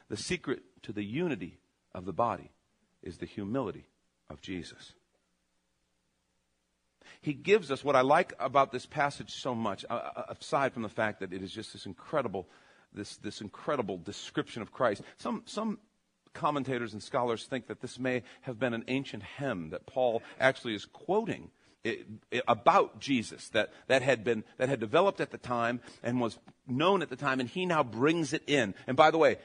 The 0.10 0.17
secret 0.17 0.63
to 0.82 0.91
the 0.91 1.04
unity 1.04 1.60
of 1.93 2.06
the 2.06 2.12
body 2.12 2.49
is 3.04 3.17
the 3.17 3.27
humility 3.27 3.86
of 4.32 4.41
Jesus. 4.41 4.93
He 7.21 7.34
gives 7.34 7.69
us 7.69 7.84
what 7.84 7.95
I 7.95 8.01
like 8.01 8.34
about 8.39 8.71
this 8.71 8.88
passage 8.88 9.30
so 9.30 9.54
much, 9.54 9.86
uh, 9.88 9.93
uh, 9.93 10.23
aside 10.30 10.73
from 10.73 10.82
the 10.82 10.89
fact 10.89 11.19
that 11.19 11.34
it 11.34 11.43
is 11.43 11.51
just 11.51 11.73
this 11.73 11.86
incredible, 11.86 12.49
this, 12.91 13.17
this 13.17 13.41
incredible 13.41 13.99
description 13.99 14.63
of 14.63 14.71
Christ. 14.71 15.04
Some, 15.17 15.43
some 15.45 15.77
commentators 16.34 16.93
and 16.93 17.04
scholars 17.04 17.45
think 17.45 17.67
that 17.67 17.80
this 17.80 17.99
may 17.99 18.23
have 18.41 18.58
been 18.58 18.73
an 18.73 18.86
ancient 18.88 19.21
hymn 19.38 19.69
that 19.69 19.86
Paul 19.86 20.23
actually 20.39 20.73
is 20.73 20.86
quoting 20.86 21.51
about 22.48 23.00
Jesus 23.00 23.50
that, 23.50 23.72
that 23.88 24.02
had 24.02 24.24
been 24.24 24.44
that 24.58 24.70
had 24.70 24.80
developed 24.80 25.20
at 25.20 25.32
the 25.32 25.38
time 25.38 25.82
and 26.04 26.22
was 26.22 26.38
known 26.67 27.02
at 27.02 27.10
the 27.10 27.15
time, 27.15 27.39
and 27.39 27.50
he 27.50 27.65
now 27.65 27.84
brings 27.84 28.34
it 28.34 28.44
in. 28.48 28.74
And 28.88 28.96
by 28.96 29.12
the 29.12 29.17
way, 29.17 29.38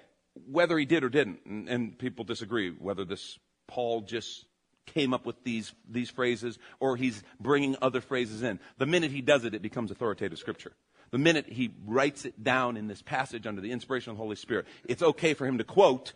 whether 0.51 0.77
he 0.79 0.85
did 0.85 1.03
or 1.03 1.09
didn't, 1.09 1.41
and, 1.47 1.69
and 1.69 1.99
people 1.99 2.25
disagree 2.25 2.71
whether 2.71 3.05
this 3.05 3.39
Paul 3.67 4.03
just 4.03 4.45
came 4.87 5.15
up 5.15 5.27
with 5.27 5.43
these 5.45 5.73
these 5.89 6.11
phrases 6.11 6.59
or 6.79 6.97
he's 6.97 7.23
bringing 7.41 7.77
other 7.81 8.01
phrases 8.01 8.43
in. 8.43 8.61
The 8.79 8.87
minute 8.87 9.11
he 9.11 9.23
does 9.23 9.45
it, 9.45 9.55
it 9.55 9.63
becomes 9.63 9.91
authoritative 9.91 10.39
scripture. 10.39 10.73
The 11.11 11.19
minute 11.19 11.47
he 11.49 11.73
writes 11.87 12.25
it 12.25 12.43
down 12.43 12.77
in 12.77 12.89
this 12.89 13.01
passage 13.01 13.47
under 13.47 13.61
the 13.61 13.73
inspiration 13.73 14.11
of 14.11 14.17
the 14.17 14.23
Holy 14.23 14.37
Spirit, 14.37 14.67
it's 14.85 15.03
okay 15.03 15.35
for 15.35 15.47
him 15.47 15.59
to 15.59 15.65
quote 15.65 16.13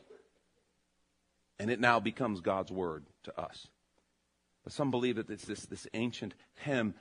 and 1.61 1.71
it 1.71 1.79
now 1.79 2.01
becomes 2.01 2.41
God's 2.41 2.73
word 2.73 3.05
to 3.25 3.39
us. 3.39 3.69
But 4.65 4.73
some 4.73 4.91
believe 4.91 5.17
that 5.17 5.31
it's 5.31 5.45
this, 5.45 5.67
this 5.67 5.87
ancient 5.95 6.35
hymn. 6.57 6.95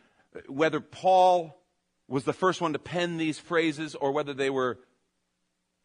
Whether 0.47 0.79
Paul 0.79 1.61
was 2.07 2.23
the 2.23 2.33
first 2.33 2.61
one 2.61 2.73
to 2.73 2.79
pen 2.79 3.17
these 3.17 3.39
phrases 3.39 3.95
or 3.95 4.11
whether 4.11 4.33
they 4.33 4.49
were 4.49 4.79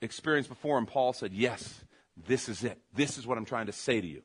experienced 0.01 0.49
before 0.49 0.79
him, 0.79 0.87
Paul 0.87 1.13
said, 1.13 1.33
Yes, 1.33 1.85
this 2.27 2.49
is 2.49 2.63
it. 2.65 2.79
This 2.95 3.19
is 3.19 3.27
what 3.27 3.39
I'm 3.39 3.45
trying 3.45 3.67
to 3.67 3.73
say 3.73 4.01
to 4.01 4.07
you. 4.07 4.23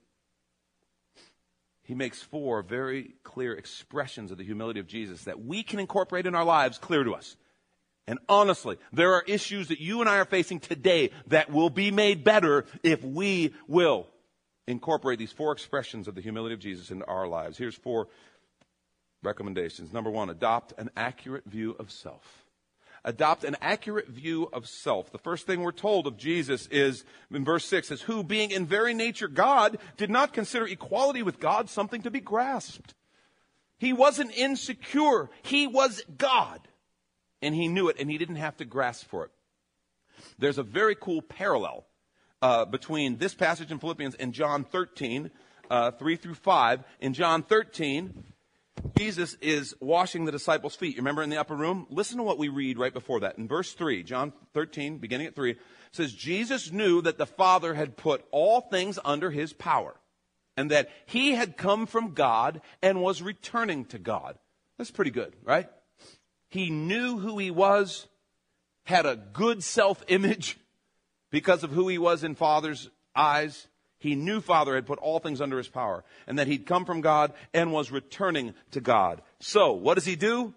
He 1.84 1.96
makes 1.96 2.22
four 2.22 2.62
very 2.62 3.16
clear 3.24 3.54
expressions 3.54 4.30
of 4.30 4.38
the 4.38 4.44
humility 4.44 4.80
of 4.80 4.86
Jesus 4.86 5.24
that 5.24 5.44
we 5.44 5.64
can 5.64 5.80
incorporate 5.80 6.28
in 6.28 6.36
our 6.36 6.44
lives 6.44 6.78
clear 6.78 7.04
to 7.04 7.16
us. 7.16 7.36
And 8.06 8.20
honestly, 8.28 8.78
there 8.94 9.14
are 9.14 9.24
issues 9.26 9.70
that 9.70 9.82
you 9.82 10.00
and 10.02 10.10
I 10.10 10.18
are 10.18 10.26
facing 10.26 10.60
today 10.60 11.10
that 11.28 11.52
will 11.52 11.70
be 11.70 11.90
made 11.90 12.24
better 12.24 12.66
if 12.84 13.04
we 13.04 13.54
will 13.68 14.08
incorporate 14.68 15.20
these 15.20 15.32
four 15.32 15.52
expressions 15.52 16.08
of 16.08 16.16
the 16.16 16.22
humility 16.22 16.54
of 16.54 16.60
Jesus 16.60 16.92
into 16.92 17.06
our 17.06 17.28
lives. 17.28 17.58
Here's 17.58 17.76
four 17.76 18.08
recommendations. 19.24 19.92
Number 19.92 20.10
one, 20.10 20.30
adopt 20.30 20.74
an 20.78 20.90
accurate 20.96 21.46
view 21.46 21.76
of 21.80 21.92
self. 21.92 22.46
Adopt 23.06 23.44
an 23.46 23.56
accurate 23.62 24.10
view 24.10 24.50
of 24.52 24.68
self. 24.68 25.12
The 25.12 25.18
first 25.18 25.48
thing 25.48 25.62
we're 25.62 25.72
told 25.72 26.06
of 26.06 26.18
Jesus 26.18 26.68
is 26.68 27.06
in 27.32 27.46
verse 27.46 27.66
6 27.66 27.92
is 27.92 28.02
who 28.02 28.24
being 28.24 28.52
in 28.52 28.66
very 28.66 28.94
nature 28.94 29.30
God 29.30 29.78
did 29.98 30.10
not 30.10 30.34
consider 30.34 30.68
equality 30.68 31.24
with 31.24 31.40
God 31.40 31.70
something 31.70 32.02
to 32.02 32.12
be 32.12 32.20
grasped. 32.20 32.94
He 33.78 33.94
wasn't 33.94 34.38
insecure. 34.38 35.30
He 35.42 35.66
was 35.66 36.04
God. 36.18 36.60
And 37.42 37.56
he 37.56 37.70
knew 37.70 37.88
it 37.88 37.96
and 38.00 38.12
he 38.12 38.18
didn't 38.18 38.36
have 38.36 38.58
to 38.58 38.66
grasp 38.66 39.08
for 39.08 39.26
it. 39.26 39.32
There's 40.38 40.58
a 40.58 40.64
very 40.64 40.96
cool 40.96 41.22
parallel 41.22 41.86
uh, 42.42 42.66
between 42.66 43.18
this 43.18 43.34
passage 43.34 43.72
in 43.72 43.80
Philippians 43.80 44.16
and 44.16 44.34
John 44.34 44.64
13, 44.64 45.32
uh, 45.70 45.92
3 45.92 46.16
through 46.16 46.36
5. 46.36 46.84
In 47.00 47.14
John 47.14 47.44
13, 47.44 48.24
Jesus 48.98 49.36
is 49.42 49.76
washing 49.80 50.26
the 50.26 50.32
disciples' 50.32 50.76
feet. 50.76 50.96
You 50.96 51.02
remember 51.02 51.24
in 51.24 51.30
the 51.30 51.40
upper 51.40 51.56
room? 51.56 51.86
Listen 51.90 52.18
to 52.18 52.24
what 52.24 52.38
we 52.38 52.48
read 52.48 52.78
right 52.78 52.94
before 52.94 53.22
that. 53.22 53.38
In 53.38 53.48
verse 53.48 53.74
3, 53.74 54.04
John 54.04 54.34
13, 54.54 54.98
beginning 54.98 55.28
at 55.28 55.36
3, 55.36 55.56
says, 55.92 56.14
Jesus 56.14 56.72
knew 56.72 57.02
that 57.02 57.18
the 57.18 57.26
Father 57.26 57.74
had 57.74 57.98
put 57.98 58.26
all 58.32 58.62
things 58.62 59.00
under 59.04 59.32
his 59.32 59.54
power, 59.54 59.96
and 60.56 60.72
that 60.72 60.90
he 61.06 61.32
had 61.32 61.58
come 61.58 61.86
from 61.86 62.14
God 62.14 62.62
and 62.82 63.02
was 63.02 63.22
returning 63.22 63.86
to 63.86 64.00
God. 64.00 64.38
That's 64.78 64.92
pretty 64.92 65.12
good, 65.12 65.36
right? 65.44 65.70
He 66.50 66.70
knew 66.70 67.20
who 67.20 67.38
he 67.38 67.52
was, 67.52 68.08
had 68.86 69.06
a 69.06 69.16
good 69.16 69.64
self 69.64 70.04
image, 70.08 70.58
because 71.32 71.64
of 71.64 71.72
who 71.72 71.88
he 71.88 71.98
was 71.98 72.24
in 72.24 72.36
Father's 72.36 72.90
eyes, 73.16 73.68
he 74.00 74.16
knew 74.16 74.40
Father 74.40 74.76
had 74.76 74.88
put 74.88 75.00
all 75.00 75.20
things 75.20 75.42
under 75.42 75.58
his 75.58 75.68
power 75.68 76.04
and 76.26 76.40
that 76.40 76.48
he'd 76.48 76.66
come 76.66 76.86
from 76.86 77.02
God 77.02 77.34
and 77.54 77.72
was 77.72 77.92
returning 77.92 78.54
to 78.72 78.82
God. 78.82 79.22
So, 79.40 79.74
what 79.74 79.96
does 79.96 80.06
he 80.06 80.16
do? 80.16 80.54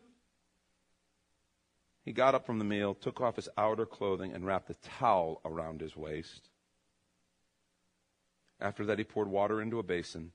He 2.04 2.12
got 2.12 2.34
up 2.34 2.46
from 2.46 2.58
the 2.58 2.64
meal, 2.64 2.94
took 2.94 3.20
off 3.20 3.36
his 3.36 3.48
outer 3.56 3.86
clothing, 3.86 4.32
and 4.32 4.44
wrapped 4.44 4.70
a 4.70 4.74
towel 4.98 5.40
around 5.44 5.80
his 5.80 5.96
waist. 5.96 6.48
After 8.60 8.86
that, 8.86 8.98
he 8.98 9.04
poured 9.04 9.28
water 9.28 9.60
into 9.60 9.78
a 9.78 9.84
basin 9.84 10.32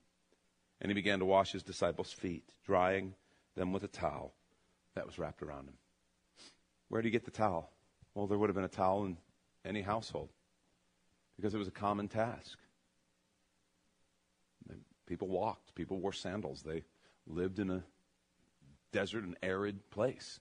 and 0.80 0.90
he 0.90 0.94
began 0.94 1.18
to 1.18 1.24
wash 1.24 1.52
his 1.52 1.62
disciples' 1.62 2.12
feet, 2.12 2.44
drying 2.64 3.14
them 3.56 3.72
with 3.72 3.82
a 3.82 3.88
towel 3.88 4.34
that 4.94 5.06
was 5.06 5.18
wrapped 5.18 5.42
around 5.42 5.68
him. 5.68 5.74
Where 6.88 7.02
did 7.02 7.08
he 7.08 7.12
get 7.12 7.24
the 7.24 7.30
towel? 7.30 7.70
Well, 8.14 8.26
there 8.26 8.38
would 8.38 8.48
have 8.48 8.54
been 8.54 8.64
a 8.64 8.68
towel 8.68 9.04
in 9.04 9.16
any 9.64 9.82
household 9.82 10.30
because 11.36 11.54
it 11.54 11.58
was 11.58 11.68
a 11.68 11.72
common 11.72 12.08
task. 12.08 12.58
People 15.06 15.28
walked, 15.28 15.74
people 15.74 15.98
wore 15.98 16.12
sandals, 16.12 16.62
they 16.62 16.84
lived 17.26 17.58
in 17.58 17.70
a 17.70 17.82
desert 18.92 19.24
and 19.24 19.36
arid 19.42 19.90
place. 19.90 20.40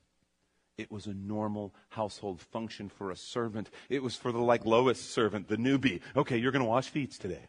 It 0.78 0.92
was 0.92 1.08
a 1.08 1.14
normal 1.14 1.74
household 1.90 2.42
function 2.42 2.90
for 2.90 3.10
a 3.10 3.16
servant. 3.16 3.70
It 3.90 4.04
was 4.04 4.16
for 4.16 4.32
the 4.32 4.40
like 4.40 4.66
Lois 4.66 5.02
servant, 5.02 5.48
the 5.48 5.58
newbie. 5.58 6.02
Okay, 6.16 6.38
you're 6.38 6.52
going 6.52 6.64
to 6.64 6.70
wash 6.70 6.90
feet 6.90 7.12
today. 7.12 7.48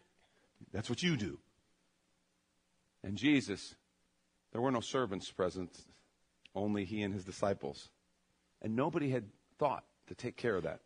That's 0.73 0.89
what 0.89 1.03
you 1.03 1.17
do. 1.17 1.39
And 3.05 3.17
Jesus, 3.17 3.75
there 4.53 4.61
were 4.61 4.71
no 4.71 4.81
servants 4.81 5.31
present, 5.31 5.77
only 6.55 6.85
he 6.85 7.03
and 7.03 7.13
his 7.13 7.25
disciples. 7.25 7.91
And 8.63 8.75
nobody 8.75 9.11
had 9.11 9.25
thought 9.59 9.85
to 10.07 10.15
take 10.15 10.37
care 10.37 10.57
of 10.57 10.63
that. 10.63 10.81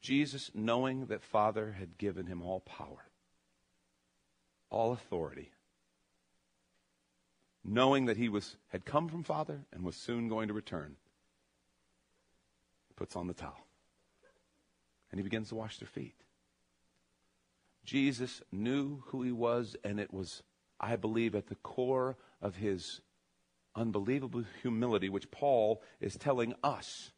Jesus, 0.00 0.50
knowing 0.54 1.06
that 1.06 1.22
Father 1.22 1.72
had 1.78 1.98
given 1.98 2.26
him 2.26 2.42
all 2.42 2.60
power, 2.60 3.10
all 4.70 4.92
authority, 4.92 5.50
knowing 7.62 8.06
that 8.06 8.16
he 8.16 8.28
was, 8.28 8.56
had 8.68 8.84
come 8.84 9.08
from 9.08 9.22
Father 9.22 9.66
and 9.72 9.84
was 9.84 9.96
soon 9.96 10.28
going 10.28 10.48
to 10.48 10.54
return, 10.54 10.96
puts 12.96 13.16
on 13.16 13.26
the 13.26 13.34
towel 13.34 13.66
and 15.10 15.18
he 15.18 15.22
begins 15.22 15.48
to 15.48 15.54
wash 15.54 15.78
their 15.78 15.88
feet. 15.88 16.14
Jesus 17.84 18.42
knew 18.52 19.02
who 19.06 19.22
he 19.22 19.32
was, 19.32 19.76
and 19.82 19.98
it 19.98 20.12
was, 20.12 20.42
I 20.78 20.96
believe, 20.96 21.34
at 21.34 21.48
the 21.48 21.56
core 21.56 22.16
of 22.40 22.56
his 22.56 23.00
unbelievable 23.74 24.44
humility, 24.62 25.08
which 25.08 25.30
Paul 25.30 25.82
is 26.00 26.16
telling 26.16 26.54
us 26.62 27.10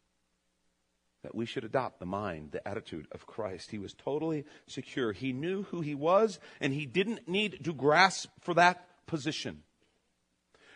that 1.23 1.33
we 1.33 1.45
should 1.45 1.63
adopt 1.63 1.99
the 1.99 2.05
mind, 2.05 2.51
the 2.51 2.67
attitude 2.67 3.07
of 3.11 3.25
Christ. 3.25 3.71
He 3.71 3.79
was 3.79 3.93
totally 3.93 4.45
secure. 4.67 5.13
He 5.13 5.33
knew 5.33 5.63
who 5.63 5.81
he 5.81 5.95
was, 5.95 6.39
and 6.59 6.73
he 6.73 6.85
didn't 6.85 7.27
need 7.27 7.63
to 7.63 7.73
grasp 7.73 8.29
for 8.41 8.53
that 8.55 8.85
position. 9.07 9.63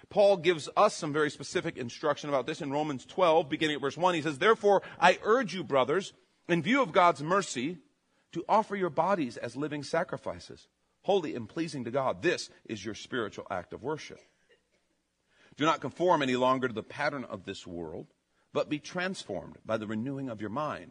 Paul 0.10 0.38
gives 0.38 0.70
us 0.78 0.96
some 0.96 1.12
very 1.12 1.30
specific 1.30 1.78
instruction 1.78 2.30
about 2.30 2.48
this 2.48 2.62
in 2.62 2.72
Romans 2.72 3.06
12, 3.06 3.50
beginning 3.50 3.76
at 3.76 3.82
verse 3.82 3.98
1. 3.98 4.16
He 4.16 4.22
says, 4.22 4.38
Therefore, 4.38 4.82
I 5.00 5.20
urge 5.22 5.54
you, 5.54 5.66
brothers, 5.66 6.14
in 6.48 6.64
view 6.64 6.82
of 6.82 6.94
God's 6.94 7.22
mercy, 7.22 7.80
to 8.32 8.46
offer 8.48 8.76
your 8.78 8.90
bodies 8.90 9.36
as 9.36 9.58
living 9.58 9.84
sacrifices, 9.84 10.68
holy 11.02 11.36
and 11.36 11.50
pleasing 11.50 11.84
to 11.84 11.92
God. 11.92 12.22
This 12.22 12.50
is 12.66 12.86
your 12.86 12.96
spiritual 12.96 13.48
act 13.52 13.74
of 13.74 13.84
worship. 13.84 14.20
Do 15.58 15.66
not 15.66 15.82
conform 15.82 16.22
any 16.22 16.36
longer 16.38 16.68
to 16.70 16.74
the 16.74 16.84
pattern 16.84 17.26
of 17.26 17.44
this 17.44 17.68
world 17.68 18.08
but 18.58 18.70
be 18.70 18.80
transformed 18.80 19.56
by 19.64 19.78
the 19.78 19.86
renewing 19.86 20.30
of 20.30 20.42
your 20.42 20.50
mind. 20.50 20.90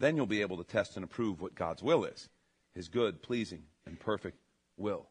Then 0.00 0.16
you'll 0.16 0.26
be 0.26 0.40
able 0.40 0.56
to 0.56 0.64
test 0.64 0.96
and 0.96 1.04
approve 1.04 1.40
what 1.40 1.54
God's 1.54 1.80
will 1.80 2.04
is 2.04 2.28
his 2.74 2.88
good, 2.88 3.22
pleasing, 3.22 3.62
and 3.86 4.00
perfect 4.00 4.36
will. 4.76 5.06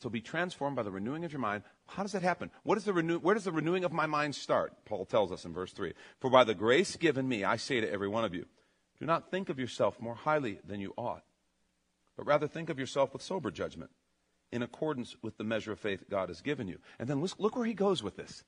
So 0.00 0.08
be 0.08 0.20
transformed 0.20 0.74
by 0.74 0.82
the 0.82 0.90
renewing 0.90 1.24
of 1.24 1.30
your 1.30 1.40
mind. 1.40 1.62
How 1.86 2.02
does 2.02 2.10
that 2.12 2.22
happen? 2.22 2.50
What 2.64 2.78
is 2.78 2.84
the 2.84 2.92
renew- 2.92 3.20
where 3.20 3.36
does 3.36 3.44
the 3.44 3.52
renewing 3.52 3.84
of 3.84 3.92
my 3.92 4.06
mind 4.06 4.34
start? 4.34 4.72
Paul 4.86 5.04
tells 5.04 5.30
us 5.30 5.44
in 5.44 5.52
verse 5.52 5.72
3 5.72 5.92
For 6.18 6.30
by 6.30 6.42
the 6.42 6.52
grace 6.52 6.96
given 6.96 7.28
me, 7.28 7.44
I 7.44 7.58
say 7.58 7.80
to 7.80 7.88
every 7.88 8.08
one 8.08 8.24
of 8.24 8.34
you, 8.34 8.46
do 8.98 9.06
not 9.06 9.30
think 9.30 9.48
of 9.48 9.60
yourself 9.60 10.00
more 10.00 10.16
highly 10.16 10.58
than 10.66 10.80
you 10.80 10.94
ought, 10.98 11.22
but 12.16 12.26
rather 12.26 12.48
think 12.48 12.70
of 12.70 12.78
yourself 12.80 13.12
with 13.12 13.22
sober 13.22 13.52
judgment, 13.52 13.92
in 14.50 14.64
accordance 14.64 15.14
with 15.22 15.36
the 15.36 15.44
measure 15.44 15.70
of 15.70 15.78
faith 15.78 16.10
God 16.10 16.28
has 16.28 16.40
given 16.40 16.66
you. 16.66 16.80
And 16.98 17.08
then 17.08 17.20
look, 17.20 17.38
look 17.38 17.54
where 17.54 17.66
he 17.66 17.72
goes 17.72 18.02
with 18.02 18.16
this 18.16 18.42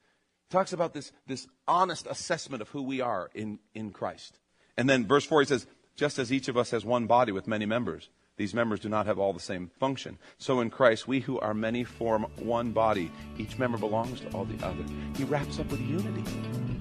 talks 0.51 0.73
about 0.73 0.95
this, 0.95 1.13
this 1.27 1.47
honest 1.67 2.07
assessment 2.07 2.63
of 2.63 2.69
who 2.69 2.83
we 2.83 3.01
are 3.01 3.31
in, 3.35 3.59
in 3.75 3.91
Christ. 3.91 4.39
And 4.77 4.89
then 4.89 5.07
verse 5.07 5.25
4, 5.25 5.41
he 5.41 5.47
says, 5.47 5.67
just 5.97 6.19
as 6.19 6.33
each 6.33 6.49
of 6.49 6.57
us 6.57 6.71
has 6.71 6.85
one 6.85 7.07
body 7.07 7.33
with 7.33 7.47
many 7.47 7.67
members, 7.67 8.11
these 8.37 8.53
members 8.53 8.81
do 8.81 8.91
not 8.91 9.07
have 9.07 9.19
all 9.19 9.33
the 9.33 9.41
same 9.41 9.71
function. 9.81 10.19
So 10.37 10.61
in 10.61 10.69
Christ, 10.69 11.09
we 11.09 11.21
who 11.21 11.39
are 11.39 11.55
many 11.55 11.85
form 11.85 12.27
one 12.37 12.73
body. 12.73 13.11
Each 13.39 13.59
member 13.59 13.79
belongs 13.79 14.21
to 14.21 14.31
all 14.33 14.45
the 14.45 14.63
other. 14.65 14.85
He 15.17 15.25
wraps 15.25 15.59
up 15.59 15.71
with 15.71 15.81
unity. 15.81 16.23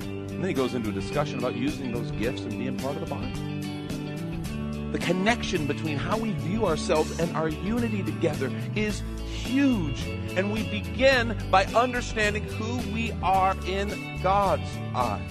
And 0.01 0.43
then 0.43 0.49
he 0.49 0.53
goes 0.53 0.73
into 0.73 0.89
a 0.89 0.93
discussion 0.93 1.39
about 1.39 1.55
using 1.55 1.93
those 1.93 2.11
gifts 2.11 2.41
and 2.41 2.51
being 2.51 2.77
part 2.77 2.95
of 2.95 3.07
the 3.07 3.15
body. 3.15 3.31
the 4.91 4.99
connection 4.99 5.67
between 5.67 5.97
how 5.97 6.17
we 6.17 6.31
view 6.31 6.65
ourselves 6.65 7.19
and 7.19 7.35
our 7.35 7.49
unity 7.49 8.01
together 8.01 8.49
is 8.75 9.01
huge. 9.45 10.01
And 10.35 10.51
we 10.51 10.63
begin 10.63 11.37
by 11.49 11.65
understanding 11.65 12.43
who 12.43 12.77
we 12.91 13.11
are 13.23 13.55
in 13.65 14.19
God's 14.21 14.69
eye. 14.93 15.21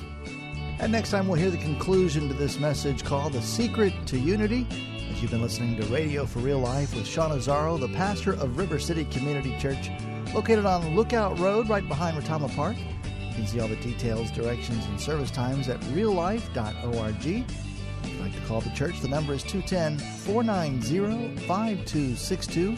And 0.79 0.91
next 0.93 1.11
time 1.11 1.29
we'll 1.29 1.39
hear 1.39 1.51
the 1.51 1.59
conclusion 1.59 2.29
to 2.29 2.35
this 2.35 2.59
message 2.59 3.05
called 3.05 3.33
The 3.33 3.43
Secret 3.43 3.93
to 4.07 4.19
Unity. 4.19 4.67
As 5.11 5.23
you've 5.23 5.31
been 5.31 5.43
listening 5.43 5.77
to 5.81 5.87
Radio 5.87 6.27
for 6.27 6.41
Real 6.41 6.59
Life 6.59 6.95
with 6.95 7.07
Sean 7.07 7.31
Azzaro, 7.31 7.79
the 7.79 7.89
pastor 7.89 8.33
of 8.33 8.59
River 8.59 8.79
City 8.79 9.05
Community 9.05 9.57
Church, 9.59 9.91
located 10.35 10.67
on 10.67 10.97
Lookout 10.97 11.39
Road 11.39 11.69
right 11.69 11.87
behind 11.87 12.17
Rotama 12.17 12.55
Park. 12.55 12.77
You 12.77 13.35
can 13.35 13.47
see 13.47 13.61
all 13.61 13.69
the 13.69 13.77
details, 13.77 14.31
directions, 14.31 14.85
and 14.87 15.01
service 15.01 15.31
times 15.31 15.69
at 15.69 15.81
reallife.org. 15.81 17.27
If 17.27 18.11
you'd 18.11 18.21
like 18.21 18.35
to 18.35 18.47
call 18.47 18.61
the 18.61 18.71
church, 18.71 19.01
the 19.01 19.09
number 19.09 19.35
is 19.35 19.43
210 19.43 19.99
490 19.99 21.37
5262. 21.47 22.77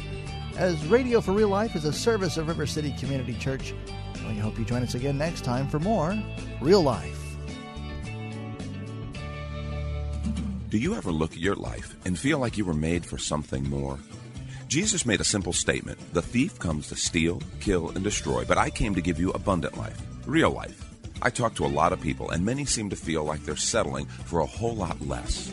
As 0.56 0.86
Radio 0.86 1.20
for 1.20 1.32
Real 1.32 1.50
Life 1.50 1.76
is 1.76 1.84
a 1.84 1.92
service 1.92 2.38
of 2.38 2.48
River 2.48 2.64
City 2.64 2.90
Community 2.98 3.34
Church, 3.34 3.74
we 4.26 4.38
hope 4.38 4.58
you 4.58 4.64
join 4.64 4.82
us 4.82 4.94
again 4.94 5.18
next 5.18 5.44
time 5.44 5.68
for 5.68 5.78
more 5.78 6.18
Real 6.62 6.80
Life. 6.80 7.36
Do 10.70 10.78
you 10.78 10.94
ever 10.94 11.12
look 11.12 11.32
at 11.32 11.38
your 11.40 11.56
life 11.56 11.94
and 12.06 12.18
feel 12.18 12.38
like 12.38 12.56
you 12.56 12.64
were 12.64 12.72
made 12.72 13.04
for 13.04 13.18
something 13.18 13.68
more? 13.68 13.98
Jesus 14.66 15.04
made 15.04 15.20
a 15.20 15.24
simple 15.24 15.52
statement 15.52 15.98
The 16.14 16.22
thief 16.22 16.58
comes 16.58 16.88
to 16.88 16.96
steal, 16.96 17.42
kill, 17.60 17.90
and 17.90 18.02
destroy, 18.02 18.46
but 18.46 18.56
I 18.56 18.70
came 18.70 18.94
to 18.94 19.02
give 19.02 19.20
you 19.20 19.32
abundant 19.32 19.76
life, 19.76 20.00
real 20.24 20.50
life. 20.50 20.82
I 21.20 21.28
talk 21.28 21.54
to 21.56 21.66
a 21.66 21.68
lot 21.68 21.92
of 21.92 22.00
people, 22.00 22.30
and 22.30 22.42
many 22.42 22.64
seem 22.64 22.88
to 22.88 22.96
feel 22.96 23.24
like 23.24 23.44
they're 23.44 23.56
settling 23.56 24.06
for 24.06 24.40
a 24.40 24.46
whole 24.46 24.74
lot 24.74 25.06
less. 25.06 25.52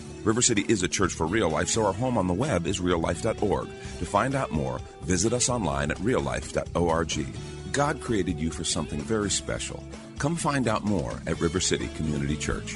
River 0.23 0.41
City 0.41 0.65
is 0.67 0.83
a 0.83 0.87
church 0.87 1.13
for 1.13 1.25
real 1.25 1.49
life, 1.49 1.67
so 1.67 1.85
our 1.85 1.93
home 1.93 2.17
on 2.17 2.27
the 2.27 2.33
web 2.33 2.67
is 2.67 2.79
reallife.org. 2.79 3.67
To 3.67 4.05
find 4.05 4.35
out 4.35 4.51
more, 4.51 4.79
visit 5.01 5.33
us 5.33 5.49
online 5.49 5.91
at 5.91 5.97
reallife.org. 5.97 7.25
God 7.71 8.01
created 8.01 8.39
you 8.39 8.51
for 8.51 8.63
something 8.63 8.99
very 8.99 9.29
special. 9.29 9.83
Come 10.19 10.35
find 10.35 10.67
out 10.67 10.83
more 10.83 11.19
at 11.25 11.39
River 11.39 11.59
City 11.59 11.87
Community 11.95 12.35
Church. 12.35 12.75